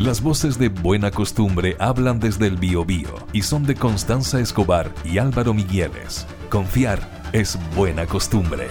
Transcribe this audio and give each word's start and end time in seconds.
Las 0.00 0.20
voces 0.20 0.58
de 0.58 0.68
Buena 0.68 1.10
Costumbre 1.10 1.74
hablan 1.78 2.20
desde 2.20 2.46
el 2.46 2.58
Biobío 2.58 3.08
y 3.32 3.40
son 3.40 3.64
de 3.64 3.74
Constanza 3.74 4.38
Escobar 4.40 4.94
y 5.06 5.16
Álvaro 5.16 5.54
Migueles. 5.54 6.26
Confiar 6.50 7.00
es 7.32 7.58
buena 7.74 8.04
costumbre. 8.04 8.66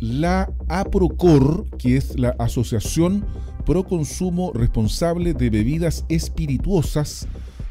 La 0.00 0.50
APROCOR, 0.68 1.66
que 1.76 1.98
es 1.98 2.18
la 2.18 2.34
Asociación 2.38 3.26
Pro 3.66 3.84
Consumo 3.84 4.52
Responsable 4.54 5.34
de 5.34 5.50
Bebidas 5.50 6.06
Espirituosas, 6.08 7.28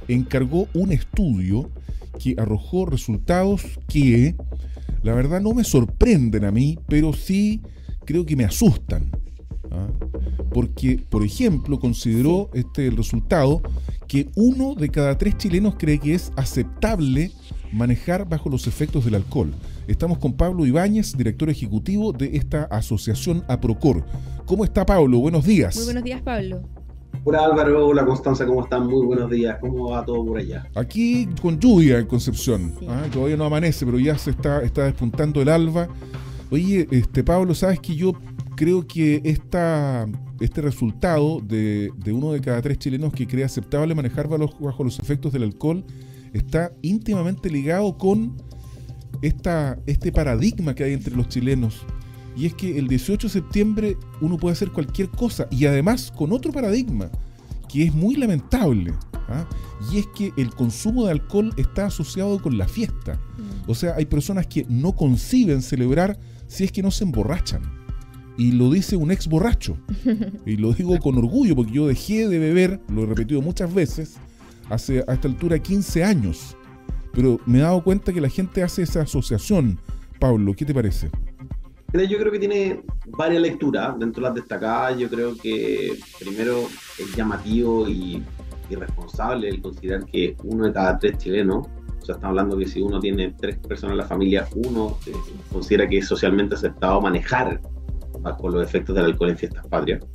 encargó 0.07 0.67
un 0.75 0.91
estudio 0.91 1.71
que 2.19 2.35
arrojó 2.37 2.85
resultados 2.85 3.63
que, 3.87 4.35
la 5.01 5.15
verdad, 5.15 5.41
no 5.41 5.55
me 5.55 5.63
sorprenden 5.63 6.45
a 6.45 6.51
mí, 6.51 6.77
pero 6.87 7.11
sí 7.11 7.63
creo 8.05 8.25
que 8.25 8.35
me 8.35 8.45
asustan. 8.45 9.09
¿ah? 9.71 9.87
Porque, 10.53 11.03
por 11.09 11.23
ejemplo, 11.23 11.79
consideró 11.79 12.49
este 12.53 12.87
el 12.87 12.97
resultado 12.97 13.61
que 14.07 14.29
uno 14.35 14.75
de 14.75 14.89
cada 14.89 15.17
tres 15.17 15.37
chilenos 15.37 15.75
cree 15.77 15.99
que 15.99 16.13
es 16.13 16.31
aceptable 16.35 17.31
manejar 17.71 18.27
bajo 18.27 18.49
los 18.49 18.67
efectos 18.67 19.03
del 19.05 19.15
alcohol. 19.15 19.53
Estamos 19.87 20.17
con 20.19 20.33
Pablo 20.33 20.65
Ibáñez, 20.65 21.17
director 21.17 21.49
ejecutivo 21.49 22.13
de 22.13 22.37
esta 22.37 22.63
asociación 22.65 23.43
APROCOR. 23.47 24.05
¿Cómo 24.45 24.63
está 24.63 24.85
Pablo? 24.85 25.19
Buenos 25.19 25.45
días. 25.45 25.75
Muy 25.75 25.85
buenos 25.85 26.03
días, 26.03 26.21
Pablo. 26.21 26.61
Hola 27.23 27.45
Álvaro, 27.45 27.87
hola 27.87 28.05
Constanza, 28.05 28.45
¿cómo 28.45 28.63
están? 28.63 28.85
Muy 28.87 29.03
buenos 29.03 29.31
días, 29.31 29.57
¿cómo 29.59 29.89
va 29.89 30.05
todo 30.05 30.23
por 30.23 30.37
allá? 30.37 30.69
Aquí 30.75 31.27
con 31.41 31.59
lluvia 31.59 31.97
en 31.97 32.05
Concepción, 32.05 32.75
¿ah? 32.87 33.03
todavía 33.11 33.35
no 33.35 33.45
amanece, 33.45 33.83
pero 33.83 33.97
ya 33.97 34.15
se 34.15 34.29
está, 34.29 34.61
está 34.61 34.83
despuntando 34.83 35.41
el 35.41 35.49
alba. 35.49 35.87
Oye, 36.51 36.87
este 36.91 37.23
Pablo, 37.23 37.55
sabes 37.55 37.79
que 37.79 37.95
yo 37.95 38.13
creo 38.55 38.85
que 38.87 39.21
esta, 39.23 40.07
este 40.39 40.61
resultado 40.61 41.41
de, 41.41 41.91
uno 42.07 42.31
de 42.31 42.41
cada 42.41 42.61
tres 42.61 42.77
chilenos 42.79 43.13
que 43.13 43.27
cree 43.27 43.43
aceptable 43.43 43.95
manejar 43.95 44.27
bajo, 44.27 44.83
los 44.83 44.99
efectos 44.99 45.33
del 45.33 45.43
alcohol 45.43 45.83
está 46.33 46.71
íntimamente 46.81 47.49
ligado 47.49 47.97
con 47.97 48.35
esta, 49.21 49.79
este 49.85 50.11
paradigma 50.11 50.75
que 50.75 50.83
hay 50.83 50.93
entre 50.93 51.15
los 51.15 51.29
chilenos 51.29 51.85
y 52.35 52.45
es 52.45 52.53
que 52.53 52.77
el 52.77 52.87
18 52.87 53.27
de 53.27 53.31
septiembre 53.31 53.97
uno 54.21 54.37
puede 54.37 54.53
hacer 54.53 54.71
cualquier 54.71 55.09
cosa 55.09 55.47
y 55.49 55.65
además 55.65 56.11
con 56.15 56.33
otro 56.33 56.51
paradigma 56.51 57.09
que 57.69 57.83
es 57.83 57.93
muy 57.93 58.15
lamentable. 58.15 58.93
¿ah? 59.29 59.47
Y 59.91 59.99
es 59.99 60.07
que 60.07 60.33
el 60.37 60.53
consumo 60.53 61.05
de 61.05 61.11
alcohol 61.11 61.53
está 61.57 61.87
asociado 61.87 62.41
con 62.41 62.57
la 62.57 62.67
fiesta. 62.67 63.15
Mm. 63.15 63.69
O 63.69 63.75
sea, 63.75 63.95
hay 63.95 64.05
personas 64.05 64.47
que 64.47 64.65
no 64.69 64.95
conciben 64.95 65.61
celebrar 65.61 66.19
si 66.47 66.63
es 66.63 66.71
que 66.71 66.81
no 66.81 66.91
se 66.91 67.03
emborrachan. 67.03 67.61
Y 68.37 68.51
lo 68.51 68.69
dice 68.69 68.95
un 68.95 69.11
ex 69.11 69.27
borracho. 69.27 69.77
Y 70.45 70.57
lo 70.57 70.73
digo 70.73 70.97
con 70.99 71.17
orgullo 71.17 71.55
porque 71.55 71.71
yo 71.71 71.87
dejé 71.87 72.27
de 72.27 72.37
beber, 72.37 72.79
lo 72.89 73.03
he 73.03 73.05
repetido 73.05 73.41
muchas 73.41 73.73
veces, 73.73 74.17
hace 74.69 75.03
a 75.07 75.13
esta 75.13 75.27
altura 75.27 75.57
15 75.59 76.03
años. 76.03 76.55
Pero 77.13 77.39
me 77.45 77.59
he 77.59 77.61
dado 77.61 77.83
cuenta 77.83 78.11
que 78.11 78.21
la 78.21 78.29
gente 78.29 78.61
hace 78.61 78.83
esa 78.83 79.01
asociación. 79.01 79.79
Pablo, 80.19 80.53
¿qué 80.53 80.65
te 80.65 80.73
parece? 80.73 81.09
Yo 81.93 82.17
creo 82.17 82.31
que 82.31 82.39
tiene 82.39 82.81
varias 83.07 83.41
lecturas. 83.41 83.97
Dentro 83.97 84.21
de 84.21 84.27
las 84.29 84.35
destacadas, 84.35 84.97
yo 84.99 85.09
creo 85.09 85.37
que 85.37 85.97
primero 86.19 86.67
es 86.99 87.15
llamativo 87.15 87.87
y 87.87 88.21
irresponsable 88.69 89.49
el 89.49 89.61
considerar 89.61 90.05
que 90.05 90.35
uno 90.43 90.65
de 90.65 90.73
cada 90.73 90.99
tres 90.99 91.17
chilenos, 91.17 91.67
o 92.05 92.07
sea, 92.07 92.15
estamos 92.15 92.37
hablando 92.37 92.55
que 92.55 92.67
si 92.67 92.81
uno 92.81 92.99
tiene 92.99 93.33
tres 93.35 93.57
personas 93.57 93.93
en 93.93 93.97
la 93.97 94.05
familia, 94.05 94.47
uno 94.55 94.95
eh, 95.07 95.11
considera 95.51 95.87
que 95.87 95.97
es 95.97 96.07
socialmente 96.07 96.53
aceptado 96.53 97.01
manejar 97.01 97.59
bajo 98.21 98.49
los 98.49 98.63
efectos 98.63 98.95
del 98.95 99.05
alcohol 99.05 99.31
en 99.31 99.37
fiestas 99.37 99.65
patrias. 99.65 100.05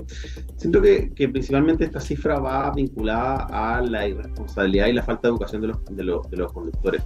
Siento 0.57 0.81
que, 0.81 1.13
que, 1.15 1.29
principalmente 1.29 1.85
esta 1.85 1.99
cifra 1.99 2.39
va 2.39 2.73
vinculada 2.73 3.47
a 3.51 3.81
la 3.83 4.07
irresponsabilidad 4.07 4.87
y 4.87 4.93
la 4.93 5.03
falta 5.03 5.27
de 5.27 5.33
educación 5.33 5.63
de 5.63 5.69
los, 5.69 5.85
de 5.85 6.05
los, 6.05 6.31
de 6.31 6.37
los 6.37 6.53
conductores 6.53 7.03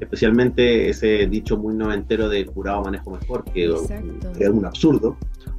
especialmente 0.00 0.88
ese 0.88 1.26
dicho 1.26 1.56
muy 1.56 1.74
noventero 1.74 2.28
de 2.28 2.46
curado 2.46 2.82
manejo 2.84 3.10
mejor, 3.10 3.44
que 3.44 3.64
es 3.64 4.48
un 4.48 4.64
absurdo. 4.64 5.16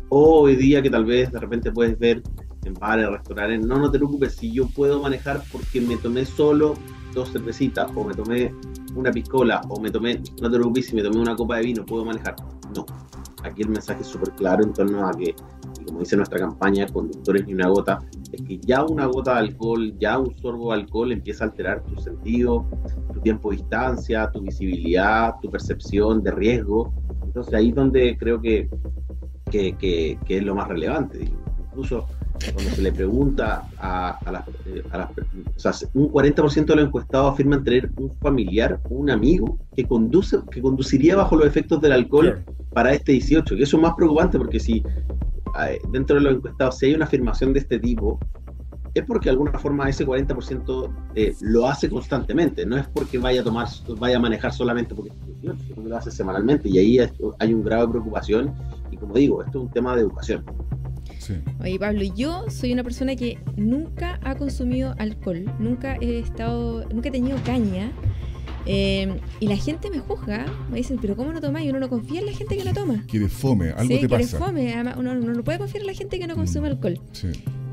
O 0.07 0.41
hoy 0.41 0.55
día 0.55 0.81
que 0.81 0.89
tal 0.89 1.03
vez 1.03 1.31
de 1.31 1.39
repente 1.39 1.71
puedes 1.71 1.99
ver 1.99 2.23
en 2.69 2.75
bares, 2.75 3.09
restaurantes, 3.09 3.65
no, 3.65 3.77
no 3.77 3.91
te 3.91 3.97
preocupes, 3.97 4.35
si 4.35 4.51
yo 4.51 4.67
puedo 4.67 5.01
manejar 5.01 5.41
porque 5.51 5.81
me 5.81 5.97
tomé 5.97 6.25
solo 6.25 6.75
dos 7.13 7.31
cervecitas, 7.31 7.91
o 7.95 8.03
me 8.03 8.13
tomé 8.13 8.53
una 8.95 9.11
piscola, 9.11 9.61
o 9.69 9.79
me 9.79 9.91
tomé, 9.91 10.21
no 10.41 10.49
te 10.49 10.57
preocupes, 10.57 10.87
si 10.87 10.95
me 10.95 11.03
tomé 11.03 11.19
una 11.19 11.35
copa 11.35 11.57
de 11.57 11.63
vino, 11.63 11.85
puedo 11.85 12.05
manejar. 12.05 12.35
No, 12.75 12.85
aquí 13.43 13.63
el 13.63 13.69
mensaje 13.69 14.01
es 14.01 14.07
súper 14.07 14.31
claro 14.31 14.63
en 14.63 14.73
torno 14.73 15.07
a 15.07 15.11
que, 15.11 15.35
como 15.85 15.99
dice 15.99 16.15
nuestra 16.15 16.39
campaña, 16.39 16.87
conductores 16.87 17.45
ni 17.45 17.53
una 17.53 17.67
gota, 17.69 17.99
es 18.31 18.41
que 18.43 18.59
ya 18.59 18.83
una 18.83 19.05
gota 19.07 19.33
de 19.33 19.39
alcohol, 19.39 19.93
ya 19.99 20.19
un 20.19 20.35
sorbo 20.37 20.71
de 20.71 20.81
alcohol 20.81 21.11
empieza 21.11 21.43
a 21.43 21.47
alterar 21.47 21.83
tu 21.83 21.99
sentido, 22.01 22.65
tu 23.13 23.19
tiempo 23.21 23.49
de 23.49 23.57
distancia, 23.57 24.29
tu 24.31 24.41
visibilidad, 24.41 25.35
tu 25.41 25.49
percepción 25.49 26.21
de 26.21 26.31
riesgo. 26.31 26.93
Entonces 27.23 27.53
ahí 27.53 27.69
es 27.69 27.75
donde 27.75 28.17
creo 28.17 28.39
que, 28.39 28.69
que, 29.49 29.75
que, 29.75 30.37
es 30.37 30.43
lo 30.43 30.55
más 30.55 30.67
relevante. 30.67 31.29
Incluso 31.67 32.05
cuando 32.53 32.71
se 32.71 32.81
le 32.81 32.91
pregunta 32.91 33.67
a, 33.77 34.11
a 34.25 34.31
las, 34.31 34.47
eh, 34.65 34.83
o 35.55 35.59
sea, 35.59 35.71
un 35.93 36.11
40% 36.11 36.65
de 36.65 36.75
los 36.75 36.85
encuestados 36.85 37.33
afirman 37.33 37.63
tener 37.63 37.91
un 37.97 38.11
familiar, 38.17 38.79
un 38.89 39.09
amigo 39.09 39.57
que 39.75 39.85
conduce, 39.85 40.37
que 40.51 40.61
conduciría 40.61 41.15
bajo 41.15 41.35
los 41.35 41.47
efectos 41.47 41.81
del 41.81 41.91
alcohol 41.91 42.43
para 42.73 42.93
este 42.93 43.13
18, 43.13 43.55
que 43.55 43.63
eso 43.63 43.77
es 43.77 43.83
más 43.83 43.93
preocupante 43.95 44.37
porque 44.37 44.59
si 44.59 44.83
dentro 45.91 46.15
de 46.17 46.21
los 46.21 46.35
encuestados, 46.35 46.77
si 46.77 46.87
hay 46.87 46.93
una 46.93 47.05
afirmación 47.05 47.53
de 47.53 47.59
este 47.59 47.79
tipo, 47.79 48.19
es 48.93 49.05
porque 49.05 49.25
de 49.25 49.31
alguna 49.31 49.57
forma 49.59 49.87
ese 49.89 50.05
40% 50.05 50.89
eh, 51.15 51.35
lo 51.41 51.67
hace 51.67 51.89
constantemente, 51.89 52.65
no 52.65 52.77
es 52.77 52.87
porque 52.87 53.17
vaya 53.17 53.41
a 53.41 53.43
tomar, 53.43 53.67
vaya 53.97 54.17
a 54.17 54.19
manejar 54.19 54.53
solamente 54.53 54.95
porque 54.95 55.11
lo 55.77 55.95
hace 55.95 56.11
semanalmente. 56.11 56.69
Y 56.69 56.77
ahí 56.77 56.99
hay 57.39 57.53
un 57.53 57.63
grado 57.63 57.87
de 57.87 57.91
preocupación. 57.91 58.53
Y 58.91 58.97
como 58.97 59.13
digo, 59.13 59.43
esto 59.43 59.59
es 59.59 59.65
un 59.65 59.71
tema 59.71 59.95
de 59.95 60.01
educación. 60.01 60.43
Oye 61.61 61.79
Pablo, 61.79 62.03
yo 62.15 62.45
soy 62.49 62.73
una 62.73 62.83
persona 62.83 63.15
que 63.15 63.37
nunca 63.55 64.19
ha 64.23 64.35
consumido 64.35 64.95
alcohol, 64.97 65.45
nunca 65.59 65.97
he 66.01 66.19
estado, 66.19 66.87
nunca 66.89 67.09
he 67.09 67.11
tenido 67.11 67.37
caña 67.43 67.91
Em, 68.65 69.17
y 69.39 69.47
la 69.47 69.57
gente 69.57 69.89
me 69.89 69.99
juzga, 69.99 70.45
me 70.69 70.77
dicen, 70.77 70.99
pero 71.01 71.15
¿cómo 71.15 71.33
no 71.33 71.41
tomas? 71.41 71.63
Y 71.63 71.69
uno 71.69 71.79
no 71.79 71.89
confía 71.89 72.19
en 72.19 72.27
la 72.27 72.33
gente 72.33 72.55
que 72.57 72.63
no 72.63 72.71
toma. 72.71 73.03
Quiere 73.07 73.27
fome, 73.27 73.71
algo 73.71 73.95
sí, 73.95 74.01
te 74.01 74.09
pasa. 74.09 74.37
fome, 74.37 74.75
uno, 74.95 75.15
no 75.15 75.43
puede 75.43 75.57
confiar 75.57 75.81
en 75.81 75.87
la 75.87 75.93
gente 75.93 76.19
que 76.19 76.27
no 76.27 76.35
consume 76.35 76.69
mm, 76.69 76.71
alcohol. 76.71 76.99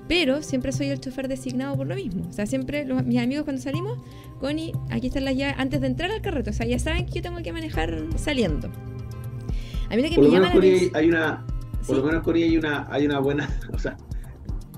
Pero 0.08 0.42
siempre 0.42 0.72
soy 0.72 0.86
el 0.88 1.00
chofer 1.00 1.28
designado 1.28 1.76
por 1.76 1.86
lo 1.86 1.96
mismo. 1.96 2.26
O 2.28 2.32
sea, 2.32 2.46
siempre 2.46 2.86
mis 3.04 3.18
amigos 3.18 3.44
cuando 3.44 3.60
salimos, 3.60 3.98
Connie, 4.40 4.72
aquí 4.88 5.08
están 5.08 5.24
las 5.24 5.36
llaves 5.36 5.56
antes 5.58 5.80
de 5.80 5.88
entrar 5.88 6.10
al 6.10 6.22
carreto. 6.22 6.50
O 6.50 6.54
sea, 6.54 6.64
ya 6.64 6.78
saben 6.78 7.04
que 7.04 7.12
yo 7.12 7.22
tengo 7.22 7.42
que 7.42 7.52
manejar 7.52 8.02
saliendo. 8.16 8.70
A 9.90 9.96
mí 9.96 10.02
lo 10.02 10.08
que 10.08 10.18
me 10.18 10.30
llama 10.30 10.52
hay 10.94 11.08
una, 11.08 11.44
Por 11.86 11.96
lo 11.96 12.04
menos, 12.04 12.22
Cori, 12.22 12.42
hay 12.42 12.56
una, 12.56 12.86
hay 12.90 13.06
una 13.06 13.18
buena... 13.20 13.48
O 13.72 13.78
sea, 13.78 13.96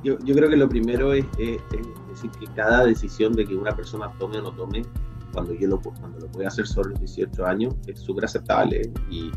yo, 0.04 0.18
yo 0.24 0.34
creo 0.34 0.48
que 0.48 0.56
lo 0.56 0.68
primero 0.68 1.12
es, 1.12 1.24
es 1.38 1.58
decir 2.08 2.30
que 2.38 2.46
cada 2.54 2.84
decisión 2.84 3.32
de 3.32 3.44
que 3.44 3.56
una 3.56 3.74
persona 3.74 4.10
tome 4.18 4.38
o 4.38 4.42
no 4.42 4.52
tome 4.52 4.82
cuando 5.32 5.54
yo 5.54 5.68
lo, 5.68 5.80
cuando 5.80 6.18
lo 6.18 6.28
voy 6.28 6.44
a 6.44 6.48
hacer 6.48 6.66
sobre 6.66 6.90
los 6.90 7.00
18 7.00 7.46
años, 7.46 7.74
es 7.86 8.00
súper 8.00 8.24
aceptable. 8.24 8.90
Y, 9.10 9.30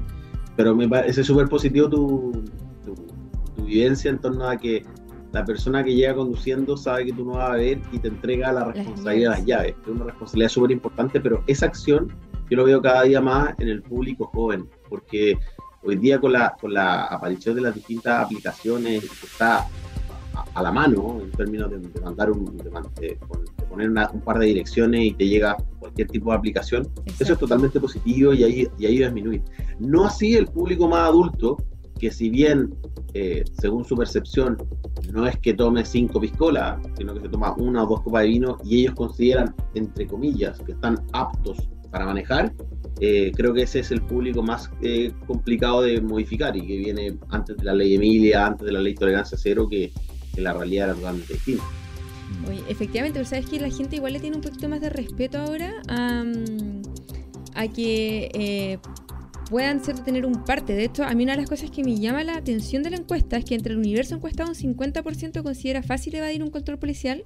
pero 0.56 0.76
me 0.76 0.88
parece 0.88 1.24
súper 1.24 1.48
positivo 1.48 1.90
tu, 1.90 2.44
tu, 2.84 3.66
vivencia 3.66 4.10
en 4.10 4.20
torno 4.20 4.48
a 4.48 4.58
que 4.58 4.86
la 5.32 5.46
persona 5.46 5.84
que 5.84 5.96
llega 5.96 6.14
conduciendo 6.14 6.76
sabe 6.76 7.06
que 7.06 7.14
tú 7.14 7.24
no 7.24 7.34
vas 7.34 7.52
a 7.52 7.56
ver 7.56 7.80
y 7.92 8.00
te 8.00 8.10
entrega 8.10 8.52
la 8.52 8.66
responsabilidad 8.66 9.32
de 9.32 9.38
las 9.38 9.46
llaves. 9.46 9.76
Es 9.82 9.88
una 9.88 10.06
responsabilidad 10.06 10.50
súper 10.50 10.72
importante, 10.72 11.22
pero 11.22 11.44
esa 11.48 11.68
acción 11.68 12.10
yo 12.50 12.58
lo 12.58 12.66
veo 12.66 12.82
cada 12.82 13.04
día 13.04 13.22
más 13.22 13.54
en 13.60 13.70
el 13.70 13.82
público 13.82 14.26
joven, 14.34 14.70
porque 14.90 15.38
hoy 15.84 15.96
día 15.98 16.20
con 16.20 16.34
la, 16.34 16.56
con 16.60 16.74
la 16.74 17.06
aparición 17.06 17.56
de 17.56 17.62
las 17.62 17.76
distintas 17.76 18.26
aplicaciones 18.26 19.02
que 19.02 19.26
está 19.26 19.68
a, 20.54 20.62
la 20.62 20.72
mano 20.72 21.20
en 21.22 21.32
términos 21.32 21.70
de, 21.72 22.02
mandar 22.02 22.32
un, 22.32 22.58
de, 22.58 23.18
poner 23.70 23.90
un 23.90 24.22
par 24.22 24.40
de 24.40 24.46
direcciones 24.48 25.02
y 25.02 25.14
te 25.14 25.28
llega 25.28 25.58
cualquier 25.80 26.08
tipo 26.08 26.32
de 26.32 26.38
aplicación, 26.38 26.88
eso 27.20 27.34
es 27.34 27.40
totalmente 27.40 27.80
positivo 27.80 28.34
y 28.34 28.44
ahí, 28.44 28.68
y 28.78 28.86
ahí 28.86 29.00
disminuir. 29.00 29.42
No 29.80 30.06
así 30.06 30.36
el 30.36 30.48
público 30.48 30.88
más 30.88 31.10
adulto, 31.10 31.58
que 32.00 32.12
si 32.12 32.30
bien, 32.30 32.74
eh, 33.14 33.44
según 33.60 33.86
su 33.86 33.96
percepción, 33.96 34.58
no 35.12 35.28
es 35.28 35.38
que 35.38 35.54
tome 35.54 35.86
cinco 35.86 36.20
piscolas, 36.20 36.80
sino 36.98 37.14
que 37.14 37.22
se 37.22 37.30
toma 37.30 37.54
una 37.58 37.84
o 37.84 37.88
dos 37.88 38.02
copas 38.02 38.24
de 38.24 38.30
vino 38.30 38.58
y 38.64 38.82
ellos 38.82 38.96
consideran, 38.96 39.54
entre 39.76 40.08
comillas, 40.08 40.60
que 40.60 40.72
están 40.72 41.00
aptos 41.14 41.70
para 41.92 42.06
manejar, 42.06 42.54
eh, 43.00 43.32
creo 43.36 43.54
que 43.54 43.64
ese 43.64 43.80
es 43.80 43.92
el 43.92 44.02
público 44.02 44.44
más 44.44 44.70
eh, 44.82 45.12
complicado 45.26 45.82
de 45.82 46.02
modificar 46.02 46.56
y 46.56 46.66
que 46.66 46.78
viene 46.78 47.18
antes 47.30 47.58
de 47.58 47.64
la 47.64 47.74
ley 47.74 47.96
Emilia, 47.96 48.48
antes 48.48 48.66
de 48.66 48.74
la 48.74 48.80
ley 48.80 48.94
Tolerancia 48.94 49.38
Cero, 49.42 49.68
que, 49.70 49.92
la 50.38 50.54
realidad 50.54 50.86
era 50.90 50.96
totalmente 50.96 51.34
distinta. 51.34 51.64
Oye, 52.48 52.64
efectivamente, 52.70 53.20
pero 53.20 53.30
sabes 53.30 53.48
que 53.48 53.60
la 53.60 53.70
gente 53.70 53.98
igual 53.98 54.14
le 54.14 54.22
tiene 54.22 54.38
un 54.38 54.42
poquito 54.42 54.70
más 54.70 54.80
de 54.80 54.90
respeto 54.90 55.38
ahora 55.40 55.82
a, 55.90 57.68
que, 57.68 58.30
eh, 58.34 58.78
puedan 59.52 59.84
ser 59.84 59.96
de 59.98 60.04
tener 60.04 60.26
un 60.26 60.46
parte. 60.46 60.74
De 60.74 60.86
hecho, 60.86 61.04
a 61.04 61.14
mí 61.14 61.24
una 61.24 61.34
de 61.34 61.42
las 61.42 61.50
cosas 61.50 61.70
que 61.70 61.84
me 61.84 62.00
llama 62.00 62.24
la 62.24 62.38
atención 62.38 62.84
de 62.84 62.90
la 62.90 62.96
encuesta 62.96 63.36
es 63.36 63.44
que 63.44 63.54
entre 63.54 63.74
el 63.74 63.80
universo 63.80 64.16
encuestado 64.16 64.50
un 64.50 64.56
50% 64.56 65.44
considera 65.44 65.84
fácil 65.84 66.16
evadir 66.16 66.42
un 66.42 66.50
control 66.50 66.80
policial 66.80 67.26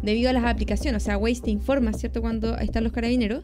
debido 0.00 0.30
a 0.30 0.32
las 0.32 0.44
aplicaciones. 0.44 1.02
O 1.02 1.04
sea, 1.04 1.18
Waze 1.18 1.42
te 1.42 1.50
informa, 1.50 1.92
¿cierto?, 1.92 2.20
cuando 2.20 2.56
están 2.58 2.84
los 2.84 2.92
carabineros. 2.92 3.42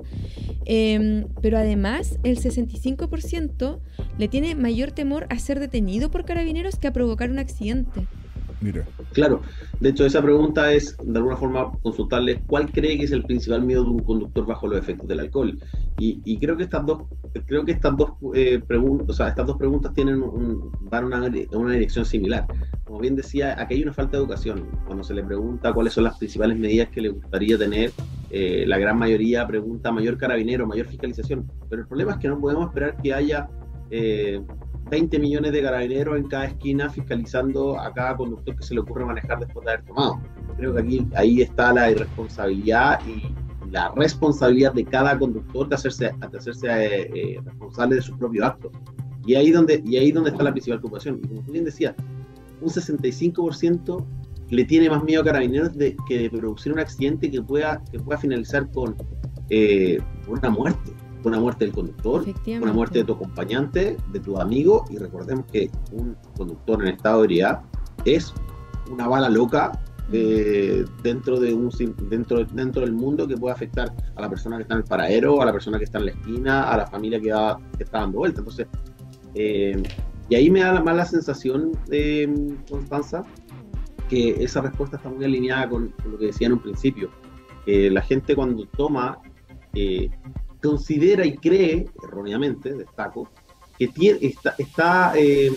Em, 0.64 1.26
pero 1.42 1.58
además, 1.58 2.20
el 2.22 2.38
65% 2.38 3.80
le 4.16 4.28
tiene 4.28 4.54
mayor 4.54 4.92
temor 4.92 5.26
a 5.28 5.38
ser 5.40 5.58
detenido 5.58 6.12
por 6.12 6.24
carabineros 6.24 6.76
que 6.76 6.86
a 6.86 6.92
provocar 6.92 7.30
un 7.30 7.40
accidente. 7.40 8.06
Mira. 8.60 8.84
Claro, 9.12 9.40
de 9.80 9.88
hecho 9.88 10.04
esa 10.04 10.20
pregunta 10.20 10.72
es 10.72 10.96
de 11.02 11.18
alguna 11.18 11.36
forma 11.36 11.72
consultarle 11.82 12.42
cuál 12.46 12.70
cree 12.70 12.98
que 12.98 13.04
es 13.04 13.12
el 13.12 13.24
principal 13.24 13.62
miedo 13.62 13.84
de 13.84 13.90
un 13.90 14.00
conductor 14.00 14.44
bajo 14.46 14.66
los 14.66 14.78
efectos 14.78 15.08
del 15.08 15.20
alcohol. 15.20 15.58
Y, 15.98 16.38
creo 16.38 16.56
que 16.56 16.62
estas 16.62 16.86
dos, 16.86 17.02
creo 17.46 17.62
que 17.64 17.72
estas 17.72 17.94
dos 17.94 18.12
eh, 18.34 18.58
preguntas, 18.66 19.10
o 19.10 19.12
sea, 19.12 19.28
estas 19.28 19.46
dos 19.46 19.58
preguntas 19.58 19.92
tienen 19.92 20.22
un, 20.22 20.72
van 20.80 21.04
una, 21.04 21.30
una 21.52 21.72
dirección 21.72 22.06
similar. 22.06 22.46
Como 22.84 23.00
bien 23.00 23.16
decía, 23.16 23.54
aquí 23.60 23.74
hay 23.74 23.82
una 23.82 23.92
falta 23.92 24.16
de 24.16 24.22
educación. 24.22 24.66
Cuando 24.86 25.04
se 25.04 25.12
le 25.12 25.22
pregunta 25.22 25.74
cuáles 25.74 25.92
son 25.92 26.04
las 26.04 26.16
principales 26.16 26.58
medidas 26.58 26.88
que 26.88 27.02
le 27.02 27.10
gustaría 27.10 27.58
tener, 27.58 27.92
eh, 28.30 28.64
la 28.66 28.78
gran 28.78 28.98
mayoría 28.98 29.46
pregunta 29.46 29.92
mayor 29.92 30.16
carabinero, 30.16 30.66
mayor 30.66 30.86
fiscalización. 30.86 31.50
Pero 31.68 31.82
el 31.82 31.88
problema 31.88 32.12
es 32.12 32.18
que 32.18 32.28
no 32.28 32.40
podemos 32.40 32.68
esperar 32.68 32.96
que 32.96 33.12
haya 33.12 33.48
eh, 33.90 34.40
20 34.90 35.19
millones 35.19 35.52
de 35.52 35.62
carabineros 35.62 36.16
en 36.16 36.28
cada 36.28 36.46
esquina 36.46 36.90
fiscalizando 36.90 37.78
a 37.78 37.92
cada 37.92 38.16
conductor 38.16 38.56
que 38.56 38.62
se 38.62 38.75
le 38.75 38.81
ocurre 38.81 39.04
manejar 39.04 39.38
después 39.38 39.64
de 39.64 39.72
haber 39.72 39.84
tomado. 39.87 40.20
Creo 40.56 40.75
que 40.75 40.81
aquí 40.81 41.06
ahí 41.14 41.42
está 41.42 41.72
la 41.72 41.90
irresponsabilidad 41.90 43.00
y 43.06 43.34
la 43.70 43.92
responsabilidad 43.94 44.75
de 44.75 44.84
cada 44.84 45.19
conductor 45.19 45.69
de 45.69 45.75
hacerse, 45.76 46.10
de 46.31 46.38
hacerse 46.38 46.66
eh, 46.69 47.10
eh, 47.14 47.40
responsable 47.44 47.96
de 47.96 48.02
su 48.02 48.19
propio 48.19 48.44
acto. 48.44 48.70
Y 49.25 49.34
ahí 49.37 49.50
donde 49.50 49.82
y 49.87 49.96
ahí 49.96 50.10
donde 50.10 50.31
está 50.31 50.42
la 50.42 50.50
principal 50.50 50.81
preocupación. 50.81 51.20
Y 51.22 51.28
como 51.28 51.42
tú 51.42 51.52
bien 51.52 51.64
decías, 51.64 51.94
un 52.60 52.69
65% 52.69 54.04
le 54.50 54.64
tiene 54.64 54.90
más 54.90 55.04
miedo 55.04 55.22
a 55.22 55.25
carabineros 55.25 55.76
de, 55.76 55.96
que 56.08 56.19
de 56.19 56.31
producir 56.31 56.72
un 56.72 56.81
accidente 56.81 57.31
que 57.31 57.40
pueda, 57.40 57.82
que 57.92 58.00
pueda 58.00 58.19
finalizar 58.19 58.69
con 58.72 58.96
eh, 59.50 59.98
una 60.26 60.50
muerte 60.50 60.92
una 61.28 61.40
muerte 61.40 61.64
del 61.64 61.75
conductor, 61.75 62.25
una 62.46 62.72
muerte 62.72 63.00
de 63.00 63.05
tu 63.05 63.12
acompañante, 63.12 63.96
de 64.12 64.20
tu 64.20 64.40
amigo, 64.40 64.84
y 64.90 64.96
recordemos 64.96 65.46
que 65.52 65.70
un 65.93 66.17
conductor 66.37 66.82
en 66.82 66.94
estado 66.94 67.19
de 67.19 67.25
ebriedad 67.25 67.61
es 68.05 68.32
una 68.90 69.06
bala 69.06 69.28
loca 69.28 69.72
eh, 70.12 70.84
dentro 71.05 71.38
de 71.38 71.55
un 71.55 71.70
dentro 72.08 72.44
dentro 72.44 72.82
del 72.82 72.93
mundo 72.93 73.28
que 73.28 73.37
puede 73.37 73.55
afectar 73.55 73.94
a 74.17 74.20
la 74.20 74.28
persona 74.28 74.56
que 74.56 74.62
está 74.62 74.75
en 74.75 74.81
el 74.81 74.87
paradero, 74.87 75.40
a 75.40 75.44
la 75.44 75.52
persona 75.52 75.78
que 75.78 75.84
está 75.84 75.99
en 75.99 76.06
la 76.06 76.11
esquina, 76.11 76.70
a 76.70 76.76
la 76.78 76.87
familia 76.87 77.20
que, 77.20 77.82
está 77.82 78.00
dando 78.00 78.19
vuelta. 78.19 78.40
Entonces, 78.40 78.66
eh, 79.34 79.81
y 80.28 80.34
ahí 80.34 80.50
me 80.50 80.61
da 80.61 80.81
la 80.81 81.05
sensación 81.05 81.73
de 81.87 82.26
mm, 82.26 82.70
Constanza 82.70 83.25
que 84.08 84.43
esa 84.43 84.61
respuesta 84.61 84.96
está 84.96 85.08
muy 85.08 85.25
alineada 85.25 85.69
con, 85.69 85.94
lo 86.05 86.19
que 86.19 86.26
decía 86.26 86.49
en 86.49 86.55
un 86.55 86.61
principio. 86.61 87.11
que 87.64 87.88
la 87.90 88.02
gente 88.02 88.34
cuando 88.34 88.66
toma 88.76 89.19
eh, 89.75 90.11
considera 90.62 91.24
y 91.24 91.36
cree, 91.36 91.86
erróneamente, 92.02 92.74
destaco, 92.74 93.28
que 93.78 93.88
tiene, 93.88 94.18
está, 94.22 94.54
está 94.58 95.12
em, 95.16 95.54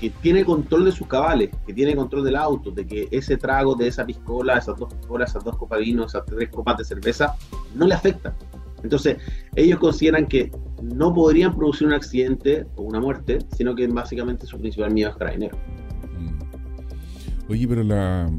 que 0.00 0.10
tiene 0.10 0.44
control 0.44 0.84
de 0.84 0.92
sus 0.92 1.06
cabales, 1.06 1.50
que 1.66 1.72
tiene 1.72 1.96
control 1.96 2.24
del 2.24 2.36
auto, 2.36 2.70
de 2.70 2.86
que 2.86 3.08
ese 3.10 3.36
trago 3.36 3.74
de 3.74 3.88
esa 3.88 4.04
piscola, 4.04 4.58
esas 4.58 4.76
dos 4.76 4.92
piscolas, 4.92 5.30
esas 5.30 5.44
dos 5.44 5.56
copas 5.56 5.78
de 5.78 5.84
vino, 5.84 6.04
esas 6.04 6.24
tres 6.26 6.48
copas 6.50 6.78
de 6.78 6.84
cerveza, 6.84 7.34
no 7.74 7.86
le 7.86 7.94
afecta. 7.94 8.36
Entonces, 8.82 9.16
ellos 9.56 9.78
consideran 9.78 10.26
que 10.26 10.52
no 10.82 11.14
podrían 11.14 11.56
producir 11.56 11.86
un 11.86 11.94
accidente 11.94 12.66
o 12.76 12.82
una 12.82 13.00
muerte, 13.00 13.38
sino 13.56 13.74
que 13.74 13.86
básicamente 13.86 14.46
su 14.46 14.58
principal 14.58 14.92
miedo 14.92 15.10
es 15.10 15.16
carabinero. 15.16 15.56
Mm. 16.18 17.50
Oye, 17.50 17.66
pero 17.66 17.82
la... 17.82 18.30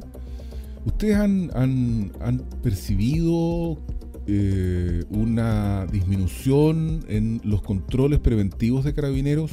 ¿Ustedes 0.85 1.15
han, 1.15 1.49
han, 1.55 2.11
han 2.21 2.37
percibido 2.61 3.79
eh, 4.27 5.03
una 5.09 5.85
disminución 5.87 7.05
en 7.07 7.41
los 7.43 7.61
controles 7.61 8.19
preventivos 8.19 8.83
de 8.83 8.93
carabineros 8.93 9.51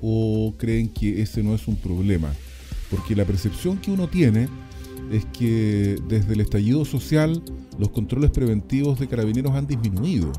o 0.00 0.54
creen 0.56 0.88
que 0.88 1.22
ese 1.22 1.42
no 1.42 1.54
es 1.54 1.68
un 1.68 1.76
problema? 1.76 2.32
Porque 2.90 3.14
la 3.14 3.24
percepción 3.24 3.78
que 3.78 3.90
uno 3.90 4.08
tiene 4.08 4.48
es 5.10 5.24
que 5.26 5.96
desde 6.08 6.34
el 6.34 6.40
estallido 6.40 6.84
social 6.84 7.42
los 7.78 7.90
controles 7.90 8.30
preventivos 8.30 8.98
de 8.98 9.08
carabineros 9.08 9.54
han 9.54 9.66
disminuido. 9.66 10.32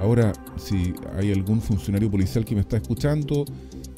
Ahora, 0.00 0.32
si 0.56 0.94
hay 1.16 1.32
algún 1.32 1.60
funcionario 1.60 2.10
policial 2.10 2.44
que 2.44 2.54
me 2.54 2.60
está 2.60 2.76
escuchando, 2.76 3.44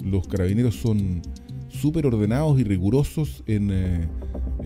los 0.03 0.27
carabineros 0.27 0.77
son 0.77 1.23
súper 1.69 2.07
ordenados 2.07 2.59
y 2.59 2.65
rigurosos 2.65 3.43
en 3.47 3.71
eh, 3.71 4.09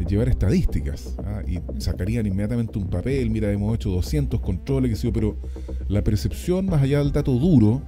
llevar 0.06 0.28
estadísticas 0.28 1.14
¿ah? 1.24 1.42
y 1.46 1.60
sacarían 1.80 2.26
inmediatamente 2.26 2.78
un 2.78 2.88
papel, 2.88 3.30
mira, 3.30 3.50
hemos 3.50 3.74
hecho 3.74 3.90
200 3.90 4.40
controles, 4.40 4.90
que 4.90 4.96
sé 4.96 5.12
pero 5.12 5.36
la 5.88 6.02
percepción 6.02 6.66
más 6.66 6.82
allá 6.82 6.98
del 6.98 7.12
dato 7.12 7.32
duro 7.32 7.82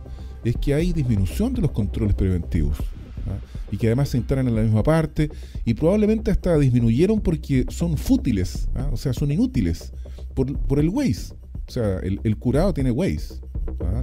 es 0.44 0.56
que 0.56 0.74
hay 0.74 0.92
disminución 0.92 1.54
de 1.54 1.62
los 1.62 1.72
controles 1.72 2.14
preventivos 2.14 2.78
¿ah? 3.26 3.38
y 3.70 3.76
que 3.76 3.88
además 3.88 4.10
se 4.10 4.18
instalan 4.18 4.48
en 4.48 4.54
la 4.54 4.62
misma 4.62 4.82
parte 4.82 5.30
y 5.64 5.74
probablemente 5.74 6.30
hasta 6.30 6.56
disminuyeron 6.58 7.20
porque 7.20 7.66
son 7.68 7.96
fútiles, 7.96 8.68
¿ah? 8.74 8.88
o 8.92 8.96
sea, 8.96 9.12
son 9.12 9.30
inútiles 9.32 9.92
por, 10.34 10.56
por 10.58 10.78
el 10.78 10.88
Waze. 10.88 11.34
O 11.68 11.70
sea, 11.70 11.98
el, 11.98 12.36
curado 12.36 12.72
tiene 12.72 12.92
Waze 12.92 13.40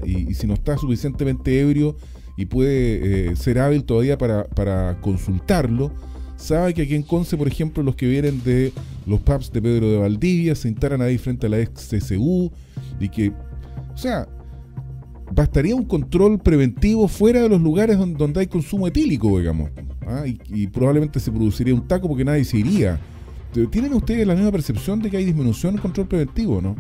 y, 0.04 0.30
y 0.30 0.34
si 0.34 0.48
no 0.48 0.56
está 0.56 0.78
suficientemente 0.78 1.62
ebrio 1.62 1.96
y 2.38 2.46
puede 2.46 3.32
eh, 3.32 3.36
ser 3.36 3.60
hábil 3.60 3.84
todavía 3.84 4.18
para, 4.18 4.46
para, 4.46 5.00
consultarlo, 5.02 5.92
sabe 6.44 6.74
que 6.74 6.84
aquí 6.84 6.96
en 6.96 7.04
Conce, 7.04 7.38
por 7.38 7.48
ejemplo, 7.48 7.82
los 7.84 7.96
que 7.96 8.08
vienen 8.08 8.44
de 8.44 8.72
los 9.06 9.20
pubs 9.22 9.52
de 9.52 9.62
Pedro 9.62 9.90
de 9.90 9.98
Valdivia 9.98 10.56
se 10.56 10.68
instalan 10.68 11.02
ahí 11.02 11.18
frente 11.18 11.48
a 11.48 11.50
la 11.50 11.60
ex 11.60 11.90
CSU 11.90 12.52
y 13.00 13.10
que, 13.10 13.30
o 13.30 13.98
sea, 13.98 14.28
bastaría 15.32 15.76
un 15.76 15.86
control 15.86 16.40
preventivo 16.40 17.08
fuera 17.08 17.42
de 17.42 17.50
los 17.50 17.62
lugares 17.62 17.98
donde, 17.98 18.40
hay 18.40 18.48
consumo 18.48 18.88
etílico, 18.88 19.40
digamos, 19.40 19.72
¿ah? 20.06 20.24
y, 20.28 20.40
y, 20.50 20.68
probablemente 20.68 21.20
se 21.20 21.32
produciría 21.32 21.74
un 21.74 21.88
taco 21.88 22.08
porque 22.08 22.26
nadie 22.26 22.44
se 22.44 22.58
iría. 22.58 23.00
¿Tienen 23.70 23.94
ustedes 23.94 24.26
la 24.26 24.34
misma 24.34 24.52
percepción 24.52 25.00
de 25.02 25.12
que 25.12 25.18
hay 25.18 25.26
disminución 25.26 25.76
en 25.76 25.82
control 25.82 26.08
preventivo, 26.08 26.60
no? 26.60 26.76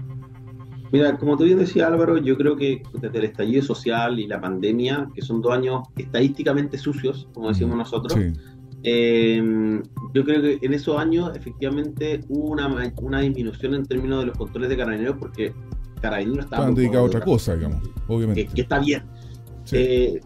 Mira, 0.91 1.17
como 1.17 1.35
tú 1.37 1.43
bien 1.43 1.57
decías 1.57 1.87
Álvaro, 1.87 2.19
yo 2.19 2.37
creo 2.37 2.55
que 2.55 2.83
desde 3.01 3.17
el 3.17 3.25
estallido 3.25 3.63
social 3.63 4.19
y 4.19 4.27
la 4.27 4.39
pandemia, 4.39 5.09
que 5.15 5.23
son 5.23 5.41
dos 5.41 5.51
años 5.51 5.87
estadísticamente 5.97 6.77
sucios, 6.77 7.27
como 7.33 7.49
decimos 7.49 7.75
nosotros, 7.75 8.15
em, 8.83 9.81
yo 10.13 10.23
creo 10.23 10.41
que 10.41 10.59
en 10.61 10.73
esos 10.73 10.97
años 10.97 11.35
efectivamente 11.35 12.21
hubo 12.29 12.49
una, 12.49 12.93
una 13.01 13.21
disminución 13.21 13.73
en 13.75 13.85
términos 13.85 14.19
de 14.19 14.25
los 14.27 14.37
controles 14.37 14.69
de 14.69 14.77
carabineros 14.77 15.17
porque 15.17 15.53
carabineros 16.01 16.45
estaban 16.45 16.75
dedicados 16.75 17.05
a 17.05 17.07
otra 17.07 17.21
cosa, 17.21 17.55
digamos, 17.55 17.81
obviamente. 18.07 18.47
Que, 18.53 18.61
está 18.61 18.79
bien. 18.79 19.03
Eh, 19.71 20.19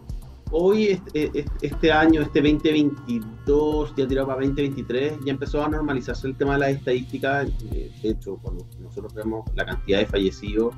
hoy, 0.50 0.86
este, 0.86 1.44
este, 1.62 1.92
año, 1.92 2.20
este 2.22 2.40
2022, 2.40 3.94
ya 3.96 4.06
tirado 4.08 4.26
para 4.26 4.40
2023, 4.40 5.18
ya 5.24 5.32
empezó 5.32 5.64
a 5.64 5.68
normalizarse 5.68 6.26
el 6.26 6.36
tema 6.36 6.54
de 6.54 6.58
las 6.58 6.70
estadísticas. 6.70 7.48
Eh, 7.72 7.90
de 8.02 8.08
hecho, 8.10 8.38
cuando 8.42 8.66
nosotros 8.80 9.14
vemos 9.14 9.44
la 9.54 9.64
cantidad 9.64 10.00
de 10.00 10.06
fallecidos, 10.06 10.74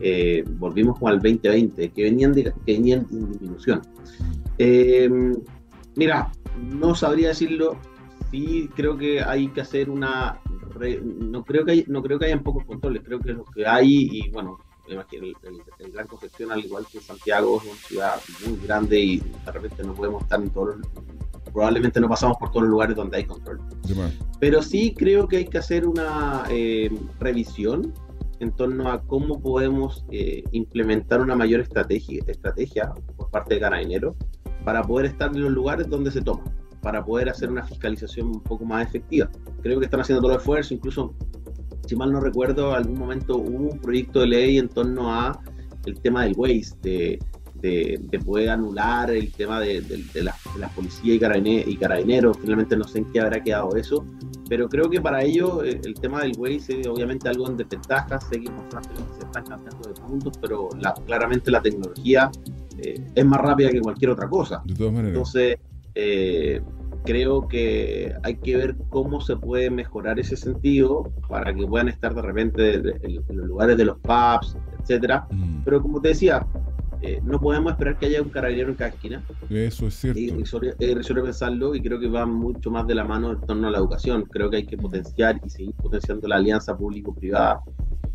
eh, 0.00 0.44
volvimos 0.58 0.98
como 0.98 1.08
al 1.08 1.16
2020, 1.16 1.90
que 1.90 2.02
venían, 2.02 2.32
de, 2.32 2.44
que 2.44 2.72
venían 2.72 3.06
en 3.10 3.32
disminución. 3.32 3.82
Em, 4.58 5.34
mira, 5.96 6.30
no 6.58 6.94
sabría 6.94 7.28
decirlo, 7.28 7.76
sí 8.30 8.68
creo 8.74 8.96
que 8.96 9.22
hay 9.22 9.48
que 9.48 9.60
hacer 9.60 9.90
una... 9.90 10.40
no, 11.02 11.44
creo 11.44 11.64
que 11.64 11.72
hay, 11.72 11.84
no 11.88 12.02
creo 12.02 12.18
que 12.18 12.26
hayan 12.26 12.42
pocos 12.42 12.64
controles, 12.64 13.02
creo 13.04 13.20
que 13.20 13.32
lo 13.32 13.44
que 13.44 13.66
hay, 13.66 14.08
y 14.10 14.30
bueno, 14.30 14.58
el, 14.88 15.34
el, 15.78 15.92
Gran 15.92 16.06
Concepción, 16.06 16.50
al 16.52 16.64
igual 16.64 16.86
que 16.90 17.00
Santiago, 17.00 17.60
es 17.60 17.68
una 17.68 17.80
ciudad 17.80 18.20
muy 18.46 18.58
grande 18.66 19.00
y 19.00 19.18
de 19.18 19.52
repente 19.52 19.82
no 19.84 19.94
podemos 19.94 20.22
estar 20.22 20.40
en 20.40 20.50
todos 20.50 20.76
los, 20.76 20.88
probablemente 21.52 22.00
no 22.00 22.08
pasamos 22.08 22.36
por 22.38 22.50
todos 22.50 22.62
los 22.62 22.70
lugares 22.70 22.96
donde 22.96 23.18
hay 23.18 23.24
control. 23.24 23.60
Pero 24.40 24.62
sí 24.62 24.94
creo 24.96 25.28
que 25.28 25.38
hay 25.38 25.44
que 25.46 25.58
hacer 25.58 25.86
una 25.86 26.44
eh, 26.50 26.90
revisión 27.20 27.92
en 28.40 28.50
torno 28.52 28.90
a 28.90 29.02
cómo 29.02 29.40
podemos 29.40 30.04
eh, 30.10 30.42
implementar 30.50 31.20
una 31.20 31.36
mayor 31.36 31.60
estrategia, 31.60 32.24
estrategia 32.26 32.92
por 33.16 33.30
parte 33.30 33.54
de 33.54 33.60
Carabineros 33.60 34.16
para 34.64 34.82
poder 34.82 35.06
estar 35.06 35.34
en 35.34 35.42
los 35.42 35.52
lugares 35.52 35.88
donde 35.88 36.10
se 36.10 36.20
toma, 36.20 36.44
para 36.80 37.04
poder 37.04 37.28
hacer 37.28 37.50
una 37.50 37.64
fiscalización 37.64 38.28
un 38.28 38.40
poco 38.40 38.64
más 38.64 38.86
efectiva. 38.86 39.30
Creo 39.62 39.78
que 39.78 39.86
están 39.86 40.00
haciendo 40.00 40.20
todo 40.20 40.32
el 40.32 40.38
esfuerzo, 40.38 40.74
incluso 40.74 41.14
si 41.86 41.96
mal 41.96 42.12
no 42.12 42.20
recuerdo, 42.20 42.74
algún 42.74 42.98
momento 42.98 43.36
hubo 43.36 43.70
un 43.70 43.78
proyecto 43.78 44.20
de 44.20 44.26
ley 44.26 44.58
en 44.58 44.68
torno 44.68 45.12
a 45.12 45.40
el 45.84 46.00
tema 46.00 46.24
del 46.24 46.34
waste, 46.36 46.78
de, 46.80 47.18
de, 47.62 48.18
poder 48.18 48.50
anular 48.50 49.10
el 49.10 49.32
tema 49.32 49.60
de, 49.60 49.82
la, 50.14 50.68
policía 50.74 51.14
y, 51.14 51.76
carabineros, 51.76 52.36
Finalmente 52.38 52.76
no 52.76 52.84
sé 52.84 52.98
en 52.98 53.12
qué 53.12 53.20
habrá 53.20 53.42
quedado 53.42 53.76
eso, 53.76 54.04
pero 54.48 54.68
creo 54.68 54.90
que 54.90 55.00
para 55.00 55.22
ello 55.22 55.62
eh, 55.62 55.80
el, 55.84 55.94
tema 55.94 56.22
del 56.22 56.32
waste 56.36 56.80
es 56.80 56.86
obviamente 56.86 57.28
algo 57.28 57.48
en 57.48 57.56
desventaja. 57.56 58.20
Sé 58.20 58.40
que 58.40 58.46
se 58.46 59.24
están 59.24 59.44
cambiando 59.44 59.88
de 59.88 59.94
puntos, 59.94 60.32
pero 60.40 60.68
claramente 61.06 61.50
la 61.50 61.62
tecnología 61.62 62.30
es 62.78 63.24
más 63.24 63.40
rápida 63.40 63.70
que 63.70 63.80
cualquier 63.80 64.10
otra 64.10 64.28
cosa. 64.28 64.62
De 64.64 64.74
todas 64.74 64.92
maneras. 64.92 65.16
Entonces, 65.16 65.56
creo 67.04 67.48
que 67.48 68.14
hay 68.22 68.36
que 68.36 68.56
ver 68.56 68.76
cómo 68.88 69.20
se 69.20 69.36
puede 69.36 69.70
mejorar 69.70 70.18
ese 70.18 70.36
sentido 70.36 71.12
para 71.28 71.52
que 71.54 71.66
puedan 71.66 71.88
estar 71.88 72.14
de 72.14 72.22
repente 72.22 72.74
en, 72.74 73.36
los 73.36 73.46
lugares 73.46 73.76
de 73.76 73.84
los 73.84 73.98
pubs, 73.98 74.56
etcétera. 74.80 75.26
Mm. 75.30 75.62
Pero 75.64 75.82
como 75.82 76.00
te 76.00 76.08
decía, 76.08 76.46
eh, 77.02 77.20
no 77.24 77.40
podemos 77.40 77.72
esperar 77.72 77.98
que 77.98 78.06
haya 78.06 78.22
un 78.22 78.28
carabinero 78.28 78.70
en 78.70 78.76
cada 78.76 78.90
esquina. 78.90 79.24
Eso 79.50 79.88
es 79.88 79.94
cierto. 79.94 80.20
Es 80.78 81.08
pensarlo 81.08 81.74
y 81.74 81.82
creo 81.82 81.98
que 81.98 82.08
va 82.08 82.26
mucho 82.26 82.70
más 82.70 82.86
de 82.86 82.94
la 82.94 83.04
mano 83.04 83.32
en 83.32 83.40
torno 83.40 83.68
a 83.68 83.70
la 83.72 83.78
educación. 83.78 84.24
Creo 84.30 84.48
que 84.50 84.58
hay 84.58 84.66
que 84.66 84.76
potenciar 84.76 85.40
y 85.44 85.50
seguir 85.50 85.74
potenciando 85.74 86.28
la 86.28 86.36
alianza 86.36 86.76
público-privada 86.76 87.60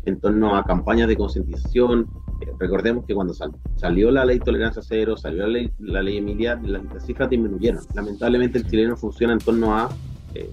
en 0.06 0.18
torno 0.18 0.56
a 0.56 0.64
campañas 0.64 1.08
de 1.08 1.16
concientización. 1.16 2.06
Eh, 2.40 2.52
recordemos 2.58 3.04
que 3.04 3.14
cuando 3.14 3.34
salió 3.34 4.10
la 4.10 4.24
ley 4.24 4.38
tolerancia 4.38 4.82
cero, 4.82 5.16
salió 5.16 5.42
la 5.42 5.48
ley, 5.48 5.70
la 5.80 6.02
ley 6.02 6.18
Emilia, 6.18 6.60
las, 6.62 7.04
cifras 7.04 7.30
disminuyeron. 7.30 7.82
Lamentablemente 7.94 8.58
el 8.58 8.66
chileno 8.66 8.96
funciona 8.96 9.32
en 9.32 9.38
torno 9.40 9.76
a, 9.76 9.88
eh, 10.34 10.50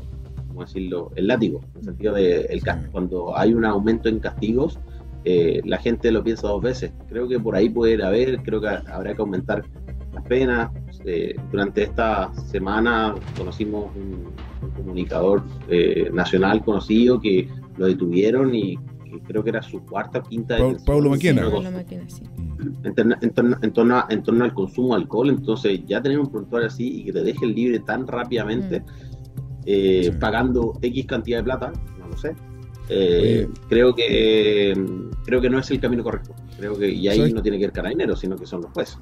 ¿cómo 0.47 0.61
decirlo?, 0.61 1.11
el 1.15 1.27
látigo, 1.27 1.61
en 1.73 1.79
el 1.79 1.85
sentido 1.85 2.13
de 2.13 2.41
el, 2.45 2.61
cuando 2.91 3.37
hay 3.37 3.53
un 3.53 3.65
aumento 3.65 4.09
en 4.09 4.19
castigos, 4.19 4.79
eh, 5.25 5.61
la 5.65 5.77
gente 5.77 6.11
lo 6.11 6.23
piensa 6.23 6.47
dos 6.47 6.61
veces. 6.61 6.91
Creo 7.07 7.27
que 7.27 7.39
por 7.39 7.55
ahí 7.55 7.69
puede 7.69 8.03
haber, 8.03 8.41
creo 8.43 8.61
que 8.61 8.67
habrá 8.67 9.13
que 9.13 9.21
aumentar 9.21 9.63
las 10.13 10.23
penas. 10.23 10.71
durante 11.51 11.83
esta 11.83 12.33
semana 12.33 13.15
conocimos 13.37 13.91
un, 13.95 14.33
comunicador 14.75 15.43
nacional 16.11 16.63
conocido 16.63 17.21
que 17.21 17.47
lo 17.77 17.85
detuvieron 17.85 18.55
y 18.55 18.79
creo 19.27 19.43
que 19.43 19.49
era 19.49 19.61
su 19.61 19.83
cuarta 19.85 20.19
o 20.19 20.23
quinta 20.23 20.57
Pablo 20.85 21.09
Maquena. 21.09 21.41
En, 22.83 22.95
torno, 23.33 23.57
en, 23.61 23.73
torno, 24.23 24.43
al 24.43 24.53
consumo 24.53 24.95
de 24.95 25.01
alcohol, 25.01 25.29
entonces 25.29 25.81
ya 25.85 26.01
tener 26.01 26.19
un 26.19 26.31
prontuario 26.31 26.67
así 26.67 27.01
y 27.01 27.05
que 27.05 27.13
te 27.13 27.23
dejen 27.23 27.53
libre 27.53 27.79
tan 27.79 28.07
rápidamente, 28.07 28.79
mm. 28.79 28.83
eh, 29.65 30.11
pagando 30.19 30.73
X 30.81 31.05
cantidad 31.05 31.39
de 31.39 31.43
plata, 31.43 31.73
no 31.99 32.07
lo 32.07 32.17
sé. 32.17 32.35
Eh, 32.87 33.47
creo 33.67 33.95
que 33.95 34.73
creo 35.25 35.41
que 35.41 35.49
no 35.49 35.59
es 35.59 35.71
el 35.71 35.79
camino 35.79 36.03
correcto. 36.03 36.35
Creo 36.57 36.77
que 36.77 36.89
y 36.89 37.07
ahí 37.07 37.33
no 37.33 37.41
tiene 37.41 37.57
que 37.57 37.65
ir 37.65 37.71
carabinero, 37.71 38.15
sino 38.15 38.35
que 38.35 38.45
son 38.45 38.61
los 38.61 38.71
jueces. 38.71 38.97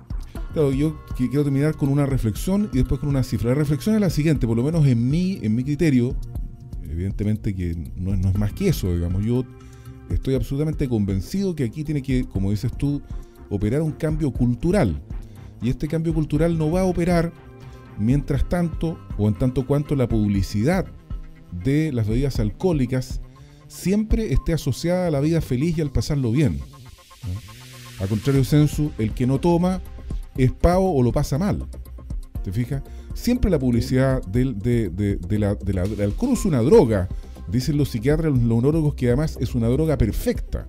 Claro, 0.54 0.72
yo 0.72 0.98
quiero 1.18 1.44
terminar 1.44 1.76
con 1.76 1.90
una 1.90 2.06
reflexión 2.06 2.70
y 2.72 2.78
después 2.78 3.00
con 3.00 3.10
una 3.10 3.24
cifra. 3.24 3.50
La 3.50 3.56
reflexión 3.56 3.96
es 3.96 4.02
la 4.02 4.10
siguiente, 4.10 4.48
por 4.48 4.56
lo 4.56 4.64
menos 4.64 4.86
en 4.88 5.10
mi, 5.10 5.40
en 5.42 5.56
mi 5.56 5.64
criterio, 5.64 6.16
evidentemente 6.84 7.56
que 7.56 7.76
no, 7.96 8.16
no 8.16 8.30
es 8.30 8.38
más 8.38 8.54
que 8.54 8.70
eso, 8.70 8.94
digamos, 8.94 9.26
yo 9.26 9.44
estoy 10.14 10.36
absolutamente 10.36 10.88
convencido 10.88 11.56
que 11.56 11.64
aquí 11.64 11.84
tiene 11.84 12.02
que, 12.02 12.26
como 12.26 12.52
dices 12.52 12.72
tú, 12.78 13.02
operar 13.50 13.82
un 13.82 13.92
cambio 13.92 14.32
cultural. 14.32 15.02
Y 15.62 15.70
este 15.70 15.88
cambio 15.88 16.14
cultural 16.14 16.58
no 16.58 16.72
va 16.72 16.82
a 16.82 16.86
operar 16.86 17.32
mientras 17.98 18.48
tanto 18.50 18.98
o 19.18 19.28
en 19.28 19.36
tanto 19.36 19.66
cuanto 19.66 19.96
la 19.96 20.08
publicidad 20.08 20.86
de 21.64 21.92
las 21.92 22.08
bebidas 22.08 22.40
alcohólicas 22.40 23.22
siempre 23.68 24.34
esté 24.34 24.54
asociada 24.54 25.08
a 25.08 25.12
la 25.12 25.20
vida 25.20 25.42
feliz 25.42 25.78
y 25.78 25.82
al 25.82 25.92
pasarlo 25.92 26.32
bien. 26.32 26.60
A 28.00 28.08
contrario 28.08 28.44
censo, 28.44 28.92
el 28.98 29.14
que 29.14 29.28
no 29.28 29.40
toma 29.40 29.82
es 30.36 30.52
pavo 30.52 30.94
o 30.96 31.04
lo 31.04 31.12
pasa 31.12 31.38
mal. 31.38 31.66
¿Te 32.44 32.52
fijas? 32.52 32.84
Siempre 33.14 33.50
la 33.52 33.60
publicidad 33.60 34.22
del, 34.24 34.58
de, 34.60 34.90
de, 34.90 35.40
la, 35.40 35.56
del 35.56 36.02
alcohol 36.02 36.34
es 36.34 36.46
una 36.46 36.62
droga 36.62 37.08
Dicen 37.48 37.78
los 37.78 37.90
psiquiatras, 37.90 38.32
los 38.32 38.42
neurólogos, 38.42 38.96
que 38.96 39.08
además 39.08 39.38
es 39.40 39.56
una 39.56 39.68
droga 39.68 39.98
perfecta, 39.98 40.68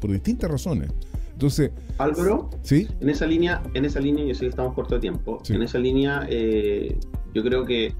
por 0.00 0.10
distintas 0.10 0.50
razones. 0.50 0.90
Entonces, 1.32 1.70
Álvaro, 1.98 2.50
¿sí? 2.62 2.86
en 3.00 3.08
esa 3.08 3.26
línea, 3.26 3.62
en 3.74 3.84
esa 3.84 4.00
línea, 4.00 4.24
yo 4.24 4.34
sé 4.34 4.40
que 4.42 4.50
estamos 4.50 4.74
corto 4.74 4.94
de 4.94 5.00
tiempo, 5.00 5.42
en 5.48 5.62
esa 5.62 5.78
línea 5.78 6.26
eh, 6.28 6.96
yo 7.34 7.42
creo 7.42 7.64
que 7.64 7.94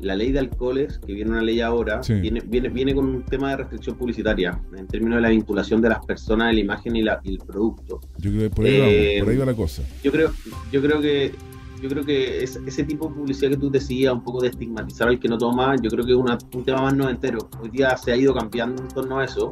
la 0.00 0.16
ley 0.16 0.32
de 0.32 0.38
alcoholes, 0.38 0.98
que 0.98 1.12
viene 1.12 1.30
una 1.30 1.42
ley 1.42 1.60
ahora, 1.60 2.00
viene, 2.08 2.40
viene, 2.46 2.68
viene 2.70 2.94
con 2.94 3.04
un 3.04 3.24
tema 3.24 3.50
de 3.50 3.58
restricción 3.58 3.96
publicitaria, 3.96 4.58
en 4.76 4.86
términos 4.86 5.16
de 5.16 5.22
la 5.22 5.28
vinculación 5.28 5.82
de 5.82 5.90
las 5.90 6.04
personas 6.06 6.48
de 6.48 6.54
la 6.54 6.60
imagen 6.60 6.96
y, 6.96 7.02
la, 7.02 7.20
y 7.22 7.32
el 7.32 7.38
producto. 7.38 8.00
Yo 8.16 8.30
creo 8.30 8.48
que 8.48 8.50
por 8.50 8.64
ahí, 8.64 9.20
por 9.20 9.28
ahí 9.28 9.36
va 9.36 9.44
la 9.44 9.54
cosa. 9.54 9.82
Yo 10.02 10.10
creo, 10.10 10.32
yo 10.72 10.80
creo 10.80 11.00
que 11.00 11.32
yo 11.80 11.88
creo 11.88 12.04
que 12.04 12.42
ese 12.42 12.84
tipo 12.84 13.08
de 13.08 13.14
publicidad 13.14 13.50
que 13.50 13.56
tú 13.56 13.70
decías, 13.70 14.12
un 14.12 14.22
poco 14.22 14.40
de 14.40 14.48
estigmatizar 14.48 15.08
al 15.08 15.18
que 15.18 15.28
no 15.28 15.38
toma, 15.38 15.76
yo 15.82 15.90
creo 15.90 16.04
que 16.04 16.12
es 16.12 16.18
un 16.54 16.64
tema 16.64 16.82
más 16.82 16.94
noventero. 16.94 17.48
Hoy 17.62 17.70
día 17.70 17.96
se 17.96 18.12
ha 18.12 18.16
ido 18.16 18.34
cambiando 18.34 18.82
en 18.82 18.88
torno 18.88 19.18
a 19.18 19.24
eso. 19.24 19.50